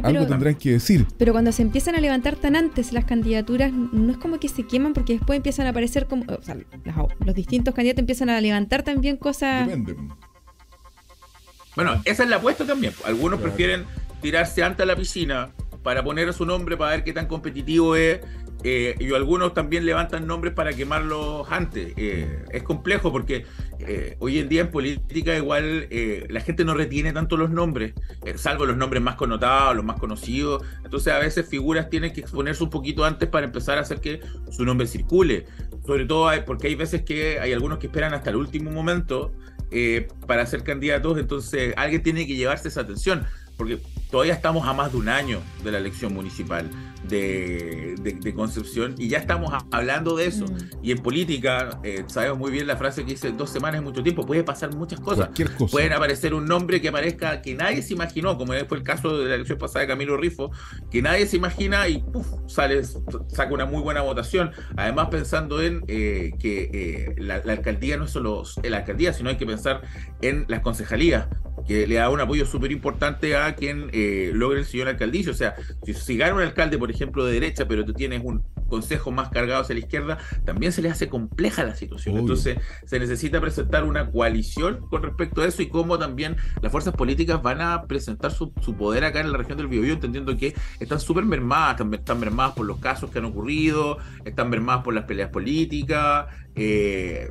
algo 0.03 0.27
tendrán 0.27 0.55
que 0.55 0.71
decir. 0.71 1.05
Pero 1.17 1.31
cuando 1.33 1.51
se 1.51 1.61
empiezan 1.61 1.95
a 1.95 1.99
levantar 1.99 2.35
tan 2.35 2.55
antes 2.55 2.93
las 2.93 3.05
candidaturas, 3.05 3.71
no 3.71 4.11
es 4.11 4.17
como 4.17 4.39
que 4.39 4.47
se 4.47 4.63
queman 4.63 4.93
porque 4.93 5.13
después 5.13 5.37
empiezan 5.37 5.67
a 5.67 5.69
aparecer 5.69 6.05
como. 6.05 6.23
O 6.27 6.41
sea, 6.41 6.57
los, 7.25 7.35
distintos 7.35 7.73
candidatos 7.73 7.99
empiezan 7.99 8.29
a 8.29 8.39
levantar 8.41 8.83
también 8.83 9.17
cosas. 9.17 9.67
Depende. 9.67 9.95
Bueno, 11.75 12.01
esa 12.05 12.23
es 12.23 12.29
la 12.29 12.37
apuesta 12.37 12.65
también. 12.65 12.93
Algunos 13.05 13.39
prefieren 13.39 13.85
tirarse 14.21 14.63
antes 14.63 14.83
a 14.83 14.85
la 14.85 14.95
piscina 14.95 15.51
para 15.83 16.03
poner 16.03 16.27
a 16.29 16.33
su 16.33 16.45
nombre 16.45 16.75
para 16.75 16.91
ver 16.91 17.03
qué 17.03 17.13
tan 17.13 17.27
competitivo 17.27 17.95
es 17.95 18.19
eh, 18.63 18.95
y 18.99 19.13
algunos 19.13 19.53
también 19.53 19.85
levantan 19.85 20.27
nombres 20.27 20.53
para 20.53 20.73
quemarlos 20.73 21.49
antes. 21.49 21.93
Eh, 21.95 22.43
es 22.51 22.63
complejo 22.63 23.11
porque 23.11 23.45
eh, 23.79 24.17
hoy 24.19 24.39
en 24.39 24.49
día 24.49 24.61
en 24.61 24.71
política 24.71 25.35
igual 25.35 25.87
la 26.29 26.41
gente 26.41 26.65
no 26.65 26.73
retiene 26.73 27.13
tanto 27.13 27.37
los 27.37 27.49
nombres, 27.49 27.93
salvo 28.35 28.65
los 28.65 28.75
nombres 28.75 29.01
más 29.01 29.15
connotados, 29.15 29.75
los 29.75 29.85
más 29.85 29.99
conocidos. 29.99 30.63
Entonces 30.83 31.13
a 31.13 31.19
veces 31.19 31.47
figuras 31.47 31.89
tienen 31.89 32.11
que 32.11 32.21
exponerse 32.21 32.63
un 32.63 32.69
poquito 32.69 33.05
antes 33.05 33.29
para 33.29 33.45
empezar 33.45 33.77
a 33.77 33.81
hacer 33.81 34.01
que 34.01 34.19
su 34.49 34.65
nombre 34.65 34.87
circule. 34.87 35.45
Sobre 35.85 36.05
todo 36.05 36.29
porque 36.45 36.67
hay 36.67 36.75
veces 36.75 37.03
que 37.03 37.39
hay 37.39 37.53
algunos 37.53 37.79
que 37.79 37.87
esperan 37.87 38.13
hasta 38.13 38.29
el 38.29 38.35
último 38.35 38.71
momento 38.71 39.31
para 40.25 40.45
ser 40.47 40.63
candidatos, 40.63 41.17
entonces 41.19 41.73
alguien 41.77 42.01
tiene 42.01 42.25
que 42.25 42.35
llevarse 42.35 42.69
esa 42.69 42.81
atención 42.81 43.25
porque 43.59 43.77
todavía 44.09 44.33
estamos 44.33 44.65
a 44.65 44.73
más 44.73 44.93
de 44.93 44.97
un 44.97 45.09
año 45.09 45.41
de 45.65 45.71
la 45.73 45.79
elección 45.79 46.13
municipal 46.13 46.69
de, 47.07 47.89
Concepción 48.35 48.95
y 48.97 49.09
ya 49.09 49.17
estamos 49.17 49.51
hablando 49.71 50.15
de 50.15 50.27
eso. 50.27 50.45
Mm. 50.45 50.57
Y 50.83 50.91
en 50.91 50.99
política, 50.99 51.79
eh, 51.83 52.03
sabemos 52.07 52.37
muy 52.37 52.51
bien 52.51 52.67
la 52.67 52.77
frase 52.77 53.03
que 53.03 53.11
dice, 53.11 53.31
dos 53.31 53.49
semanas 53.49 53.79
es 53.79 53.83
mucho 53.83 54.03
tiempo, 54.03 54.25
puede 54.25 54.43
pasar 54.43 54.73
muchas 54.75 54.99
cosas. 54.99 55.29
Pueden 55.71 55.93
aparecer 55.93 56.33
un 56.33 56.45
nombre 56.45 56.79
que 56.79 56.89
aparezca 56.89 57.41
que 57.41 57.55
nadie 57.55 57.81
se 57.81 57.93
imaginó, 57.93 58.37
como 58.37 58.53
fue 58.67 58.77
el 58.77 58.83
caso 58.83 59.17
de 59.17 59.29
la 59.29 59.35
elección 59.35 59.57
pasada 59.57 59.81
de 59.81 59.87
Camilo 59.87 60.15
Rifo, 60.15 60.51
que 60.91 61.01
nadie 61.01 61.25
se 61.25 61.37
imagina 61.37 61.87
y 61.87 62.03
sale, 62.47 62.83
saca 62.83 63.53
una 63.53 63.65
muy 63.65 63.81
buena 63.81 64.01
votación. 64.01 64.51
Además 64.77 65.09
pensando 65.09 65.61
en 65.61 65.83
eh, 65.87 66.31
que 66.39 66.69
eh, 66.73 67.15
la, 67.17 67.41
la, 67.43 67.53
alcaldía 67.53 67.97
no 67.97 68.05
es 68.05 68.11
solo 68.11 68.43
la 68.63 68.77
alcaldía, 68.77 69.13
sino 69.13 69.29
hay 69.29 69.37
que 69.37 69.45
pensar 69.45 69.81
en 70.21 70.45
las 70.47 70.61
concejalías 70.61 71.27
que 71.67 71.87
le 71.87 71.95
da 71.95 72.09
un 72.09 72.19
apoyo 72.19 72.45
súper 72.45 72.71
importante 72.71 73.35
a 73.35 73.55
quien 73.55 73.89
eh, 73.93 74.31
logre 74.33 74.59
el 74.59 74.65
sillón 74.65 74.87
alcaldicio. 74.87 75.31
O 75.31 75.35
sea, 75.35 75.55
si, 75.83 75.93
si 75.93 76.17
gana 76.17 76.35
un 76.35 76.41
alcalde, 76.41 76.77
por 76.77 76.88
ejemplo, 76.91 77.25
de 77.25 77.33
derecha, 77.33 77.67
pero 77.67 77.85
tú 77.85 77.93
tienes 77.93 78.21
un 78.23 78.43
consejo 78.67 79.11
más 79.11 79.29
cargado 79.29 79.61
hacia 79.61 79.73
la 79.73 79.79
izquierda, 79.79 80.17
también 80.45 80.71
se 80.71 80.81
le 80.81 80.89
hace 80.89 81.09
compleja 81.09 81.63
la 81.63 81.75
situación. 81.75 82.17
Entonces, 82.17 82.57
se 82.85 82.99
necesita 82.99 83.41
presentar 83.41 83.83
una 83.83 84.11
coalición 84.11 84.87
con 84.89 85.03
respecto 85.03 85.41
a 85.41 85.47
eso 85.47 85.61
y 85.61 85.69
cómo 85.69 85.97
también 85.97 86.37
las 86.61 86.71
fuerzas 86.71 86.93
políticas 86.93 87.41
van 87.41 87.61
a 87.61 87.83
presentar 87.83 88.31
su, 88.31 88.53
poder 88.53 89.03
acá 89.03 89.21
en 89.21 89.31
la 89.31 89.37
región 89.37 89.57
del 89.57 89.67
Biobío, 89.67 89.93
entendiendo 89.93 90.37
que 90.37 90.53
están 90.79 90.99
súper 90.99 91.25
mermadas, 91.25 91.71
están, 91.71 91.93
están 91.93 92.19
mermadas 92.19 92.53
por 92.53 92.65
los 92.65 92.79
casos 92.79 93.09
que 93.09 93.19
han 93.19 93.25
ocurrido, 93.25 93.97
están 94.23 94.49
mermadas 94.49 94.83
por 94.83 94.93
las 94.93 95.05
peleas 95.05 95.29
políticas, 95.29 96.27
eh, 96.55 97.29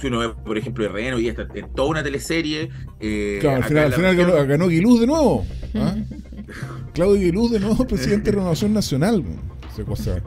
si 0.00 0.06
uno 0.08 0.18
ve, 0.20 0.28
por 0.30 0.58
ejemplo, 0.58 0.88
RN 0.88 1.14
hoy 1.14 1.28
está 1.28 1.46
en 1.54 1.72
toda 1.74 1.88
una 1.88 2.02
teleserie. 2.02 2.70
Eh, 3.00 3.38
claro, 3.40 3.58
al 3.58 3.92
final, 3.92 4.46
ganó, 4.46 4.68
Guiluz 4.68 5.00
de 5.00 5.06
nuevo. 5.06 5.46
¿ah? 5.74 5.96
Claudio 6.92 7.20
Guiluz 7.20 7.50
de 7.52 7.60
nuevo, 7.60 7.86
presidente 7.88 8.30
de 8.30 8.36
Renovación 8.38 8.72
Nacional. 8.72 9.24
cosa. 9.86 10.22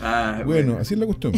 Ah, 0.00 0.42
bueno, 0.44 0.76
así 0.78 0.94
es 0.94 1.00
la 1.00 1.06
cuestión. 1.06 1.32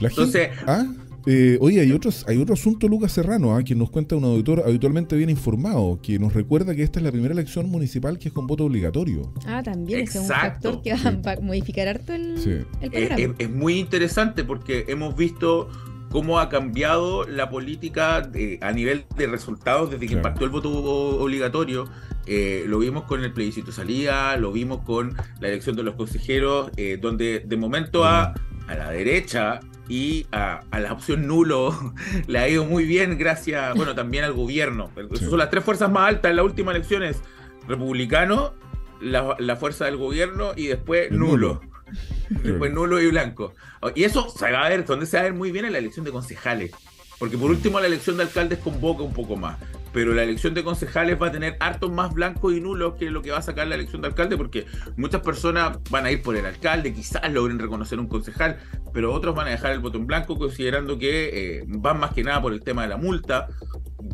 Entonces, 0.00 0.50
¿ah? 0.66 0.86
Eh, 1.30 1.58
oye, 1.60 1.80
hay 1.80 1.92
otros, 1.92 2.24
hay 2.26 2.38
otro 2.38 2.54
asunto, 2.54 2.88
Lucas 2.88 3.12
Serrano, 3.12 3.54
¿ah? 3.54 3.62
quien 3.62 3.78
nos 3.78 3.90
cuenta 3.90 4.16
un 4.16 4.24
auditor 4.24 4.62
habitualmente 4.64 5.14
bien 5.14 5.28
informado, 5.28 5.98
que 6.02 6.18
nos 6.18 6.32
recuerda 6.32 6.74
que 6.74 6.82
esta 6.82 7.00
es 7.00 7.04
la 7.04 7.12
primera 7.12 7.34
elección 7.34 7.68
municipal 7.68 8.18
que 8.18 8.28
es 8.28 8.34
con 8.34 8.46
voto 8.46 8.64
obligatorio. 8.64 9.30
Ah, 9.46 9.62
también 9.62 10.00
es 10.00 10.14
un 10.14 10.24
factor 10.24 10.80
que 10.80 10.94
va 10.94 11.32
a 11.32 11.40
modificar 11.42 11.86
harto 11.86 12.14
el, 12.14 12.66
programa. 12.80 13.34
Es, 13.38 13.50
muy 13.50 13.78
interesante 13.78 14.42
porque 14.42 14.86
hemos 14.88 15.14
visto 15.16 15.68
cómo 16.10 16.40
ha 16.40 16.48
cambiado 16.48 17.26
la 17.26 17.50
política 17.50 18.30
a 18.60 18.72
nivel 18.72 19.04
de 19.16 19.26
resultados 19.26 19.90
desde 19.90 20.06
que 20.06 20.14
impactó 20.14 20.44
el 20.44 20.50
voto 20.50 20.70
obligatorio. 20.70 21.88
Eh, 22.26 22.64
lo 22.66 22.78
vimos 22.78 23.04
con 23.04 23.24
el 23.24 23.32
plebiscito 23.32 23.72
salida, 23.72 24.36
lo 24.36 24.52
vimos 24.52 24.84
con 24.84 25.16
la 25.40 25.48
elección 25.48 25.76
de 25.76 25.82
los 25.82 25.94
consejeros, 25.94 26.70
eh, 26.76 26.98
donde 27.00 27.40
de 27.40 27.56
momento 27.56 28.04
a, 28.04 28.34
a 28.66 28.74
la 28.74 28.90
derecha 28.90 29.60
y 29.88 30.26
a, 30.32 30.60
la 30.78 30.92
opción 30.92 31.26
nulo 31.26 31.94
le 32.26 32.38
ha 32.38 32.48
ido 32.48 32.64
muy 32.64 32.84
bien 32.84 33.18
gracias, 33.18 33.74
bueno, 33.74 33.94
también 33.94 34.24
al 34.24 34.32
gobierno. 34.32 34.90
Son 35.14 35.38
las 35.38 35.50
tres 35.50 35.64
fuerzas 35.64 35.90
más 35.90 36.08
altas 36.08 36.30
en 36.30 36.36
las 36.36 36.44
últimas 36.44 36.74
elecciones. 36.74 37.22
Republicano, 37.66 38.54
la, 39.00 39.56
fuerza 39.56 39.86
del 39.86 39.96
gobierno 39.96 40.52
y 40.56 40.66
después 40.66 41.10
nulo. 41.10 41.60
Después 42.30 42.72
nulo 42.72 43.00
y 43.00 43.10
blanco. 43.10 43.54
Y 43.94 44.04
eso 44.04 44.28
se 44.28 44.50
va 44.50 44.66
a 44.66 44.68
ver, 44.68 44.84
donde 44.84 45.06
se 45.06 45.16
va 45.16 45.22
a 45.22 45.24
ver 45.24 45.34
muy 45.34 45.52
bien 45.52 45.64
en 45.64 45.72
la 45.72 45.78
elección 45.78 46.04
de 46.04 46.12
concejales. 46.12 46.72
Porque 47.18 47.36
por 47.36 47.50
último 47.50 47.80
la 47.80 47.86
elección 47.86 48.16
de 48.16 48.24
alcaldes 48.24 48.58
convoca 48.58 49.02
un 49.02 49.12
poco 49.12 49.36
más 49.36 49.56
pero 49.92 50.14
la 50.14 50.22
elección 50.22 50.54
de 50.54 50.64
concejales 50.64 51.20
va 51.20 51.28
a 51.28 51.32
tener 51.32 51.56
hartos 51.60 51.90
más 51.90 52.12
blancos 52.12 52.54
y 52.54 52.60
nulos 52.60 52.94
que 52.94 53.10
lo 53.10 53.22
que 53.22 53.30
va 53.30 53.38
a 53.38 53.42
sacar 53.42 53.66
la 53.66 53.74
elección 53.74 54.02
de 54.02 54.08
alcalde, 54.08 54.36
porque 54.36 54.66
muchas 54.96 55.20
personas 55.22 55.78
van 55.90 56.06
a 56.06 56.10
ir 56.10 56.22
por 56.22 56.36
el 56.36 56.46
alcalde, 56.46 56.92
quizás 56.92 57.30
logren 57.32 57.58
reconocer 57.58 57.98
un 57.98 58.06
concejal, 58.06 58.58
pero 58.92 59.12
otros 59.12 59.34
van 59.34 59.48
a 59.48 59.50
dejar 59.50 59.72
el 59.72 59.80
voto 59.80 59.98
en 59.98 60.06
blanco 60.06 60.36
considerando 60.36 60.98
que 60.98 61.58
eh, 61.58 61.64
van 61.66 62.00
más 62.00 62.12
que 62.12 62.22
nada 62.22 62.40
por 62.40 62.52
el 62.52 62.60
tema 62.60 62.82
de 62.82 62.88
la 62.88 62.96
multa. 62.96 63.48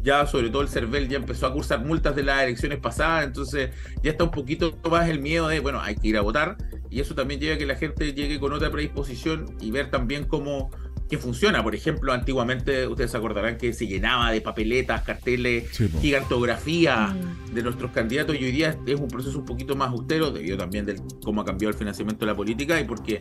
Ya 0.03 0.27
sobre 0.27 0.49
todo 0.49 0.63
el 0.63 0.69
CERVEL 0.69 1.09
ya 1.09 1.17
empezó 1.17 1.47
a 1.47 1.53
cursar 1.53 1.85
multas 1.85 2.17
de 2.17 2.23
las 2.23 2.43
elecciones 2.43 2.79
pasadas, 2.79 3.25
entonces 3.27 3.71
ya 4.03 4.11
está 4.13 4.25
un 4.25 4.31
poquito 4.31 4.79
más 4.91 5.09
el 5.09 5.21
miedo 5.21 5.49
de, 5.49 5.61
bueno, 5.61 5.81
hay 5.81 5.95
que 5.97 6.09
ir 6.09 6.17
a 6.17 6.23
votar, 6.23 6.57
y 6.91 7.01
eso 7.01 7.15
también 7.15 7.41
lleva 7.41 7.57
a 7.57 7.59
que 7.59 7.67
la 7.67 7.77
gente 7.77 8.13
llegue 8.13 8.41
con 8.41 8.53
otra 8.53 8.71
predisposición 8.71 9.57
y 9.61 9.71
ver 9.71 9.91
también 9.91 10.25
cómo 10.25 10.71
que 11.09 11.19
funciona. 11.19 11.63
Por 11.63 11.75
ejemplo, 11.75 12.13
antiguamente 12.13 12.87
ustedes 12.87 13.15
acordarán 13.15 13.59
que 13.59 13.73
se 13.73 13.87
llenaba 13.87 14.31
de 14.33 14.41
papeletas, 14.41 15.03
carteles, 15.03 15.71
gigantografía 16.01 17.09
mm. 17.09 17.55
de 17.55 17.63
nuestros 17.63 17.91
candidatos 17.93 18.37
y 18.37 18.45
hoy 18.45 18.53
día 18.53 18.79
es 18.87 19.01
un 19.01 19.09
proceso 19.09 19.39
un 19.39 19.45
poquito 19.45 19.77
más 19.77 19.91
austero 19.91 20.31
debido 20.31 20.57
también 20.57 20.87
de 20.87 21.01
cómo 21.23 21.43
ha 21.43 21.45
cambiado 21.45 21.71
el 21.71 21.79
financiamiento 21.79 22.25
de 22.25 22.33
la 22.33 22.37
política 22.37 22.81
y 22.81 22.85
porque 22.85 23.21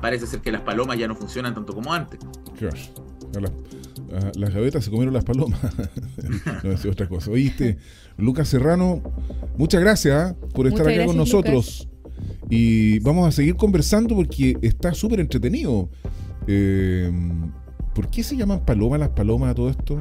parece 0.00 0.26
ser 0.26 0.40
que 0.40 0.52
las 0.52 0.62
palomas 0.62 0.98
ya 0.98 1.06
no 1.06 1.14
funcionan 1.14 1.54
tanto 1.54 1.74
como 1.74 1.92
antes. 1.92 2.20
Las, 4.36 4.54
gavetas 4.54 4.84
se 4.84 4.90
comieron 4.90 5.12
las 5.12 5.24
palomas. 5.24 5.60
no 6.64 6.72
es 6.72 6.84
otra 6.86 7.08
cosa. 7.08 7.30
Oíste, 7.30 7.76
Lucas 8.16 8.48
Serrano, 8.48 9.02
muchas 9.56 9.80
gracias 9.80 10.32
¿ah? 10.32 10.36
por 10.54 10.66
estar 10.66 10.88
acá 10.88 11.04
con 11.04 11.16
nosotros. 11.16 11.88
Y 12.50 12.98
vamos 13.00 13.28
a 13.28 13.32
seguir 13.32 13.56
conversando 13.56 14.16
porque 14.16 14.56
está 14.62 14.94
súper 14.94 15.20
entretenido. 15.20 15.90
Eh, 16.48 17.10
¿Por 17.98 18.10
qué 18.10 18.22
se 18.22 18.36
llaman 18.36 18.64
palomas 18.64 19.00
las 19.00 19.08
palomas 19.08 19.50
a 19.50 19.54
todo 19.56 19.70
esto? 19.70 20.00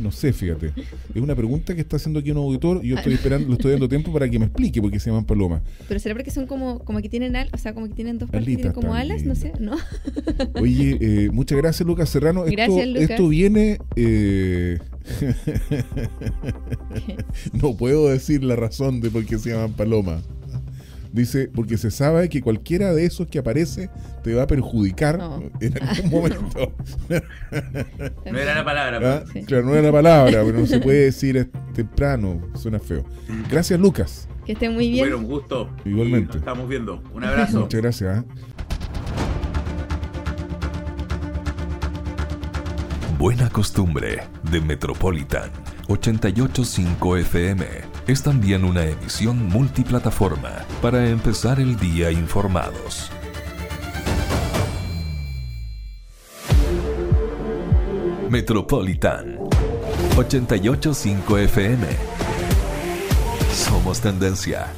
No, 0.00 0.12
sé, 0.12 0.34
fíjate. 0.34 0.70
Es 1.14 1.22
una 1.22 1.34
pregunta 1.34 1.74
que 1.74 1.80
está 1.80 1.96
haciendo 1.96 2.20
aquí 2.20 2.30
un 2.30 2.36
auditor 2.36 2.84
y 2.84 2.88
yo 2.88 2.96
estoy 2.96 3.14
esperando, 3.14 3.48
lo 3.48 3.54
estoy 3.54 3.72
dando 3.72 3.88
tiempo 3.88 4.12
para 4.12 4.28
que 4.28 4.38
me 4.38 4.44
explique 4.44 4.82
por 4.82 4.90
qué 4.90 5.00
se 5.00 5.08
llaman 5.08 5.24
palomas. 5.24 5.62
Pero 5.88 5.98
será 5.98 6.14
porque 6.14 6.30
son 6.30 6.46
como, 6.46 6.80
como 6.80 7.00
que 7.00 7.08
tienen 7.08 7.36
alas, 7.36 7.50
o 7.54 7.56
sea, 7.56 7.72
como 7.72 7.88
que 7.88 7.94
tienen 7.94 8.18
dos 8.18 8.28
partes, 8.28 8.72
como 8.72 8.92
alas, 8.94 9.24
no 9.24 9.34
sé, 9.34 9.52
¿no? 9.60 9.76
Oye, 10.60 10.98
eh, 11.00 11.30
muchas 11.30 11.56
gracias 11.56 11.86
Lucas 11.86 12.10
Serrano. 12.10 12.44
Gracias, 12.44 12.68
esto, 12.68 12.86
Lucas. 12.86 13.10
esto 13.10 13.28
viene... 13.28 13.78
Eh... 13.96 14.78
no 17.54 17.74
puedo 17.76 18.10
decir 18.10 18.44
la 18.44 18.56
razón 18.56 19.00
de 19.00 19.10
por 19.10 19.24
qué 19.24 19.38
se 19.38 19.50
llaman 19.50 19.72
palomas. 19.72 20.22
Dice, 21.12 21.50
porque 21.54 21.78
se 21.78 21.90
sabe 21.90 22.28
que 22.28 22.42
cualquiera 22.42 22.92
de 22.92 23.04
esos 23.04 23.26
que 23.28 23.38
aparece 23.38 23.90
te 24.22 24.34
va 24.34 24.42
a 24.42 24.46
perjudicar 24.46 25.18
en 25.60 25.82
algún 25.82 26.10
momento. 26.10 26.72
No 28.30 28.38
era 28.38 28.54
la 28.54 28.64
palabra. 28.64 29.00
¿Ah? 29.02 29.24
Sí. 29.32 29.42
Claro, 29.44 29.64
no 29.64 29.74
era 29.74 29.82
la 29.82 29.92
palabra, 29.92 30.42
pero 30.44 30.58
no 30.58 30.66
se 30.66 30.80
puede 30.80 31.04
decir 31.04 31.36
es 31.36 31.48
temprano, 31.74 32.40
suena 32.54 32.78
feo. 32.78 33.04
Gracias, 33.50 33.80
Lucas. 33.80 34.28
Que 34.44 34.52
estén 34.52 34.74
muy 34.74 34.90
bien. 34.90 35.04
Bueno, 35.08 35.18
un 35.18 35.24
gusto. 35.24 35.70
Igualmente. 35.84 36.24
Y 36.24 36.26
nos 36.26 36.36
estamos 36.36 36.68
viendo. 36.68 37.02
Un 37.14 37.24
abrazo. 37.24 37.60
Muchas 37.60 37.80
gracias. 37.80 38.18
¿ah? 38.18 38.24
Buena 43.18 43.50
Costumbre 43.50 44.20
de 44.50 44.60
Metropolitan 44.60 45.50
885 45.88 47.16
FM 47.16 47.87
es 48.08 48.22
también 48.22 48.64
una 48.64 48.86
emisión 48.86 49.48
multiplataforma 49.48 50.64
para 50.80 51.10
empezar 51.10 51.60
el 51.60 51.76
día 51.76 52.10
informados. 52.10 53.10
Metropolitan 58.30 59.38
885 60.16 61.38
FM. 61.38 61.86
Somos 63.52 64.00
tendencia. 64.00 64.68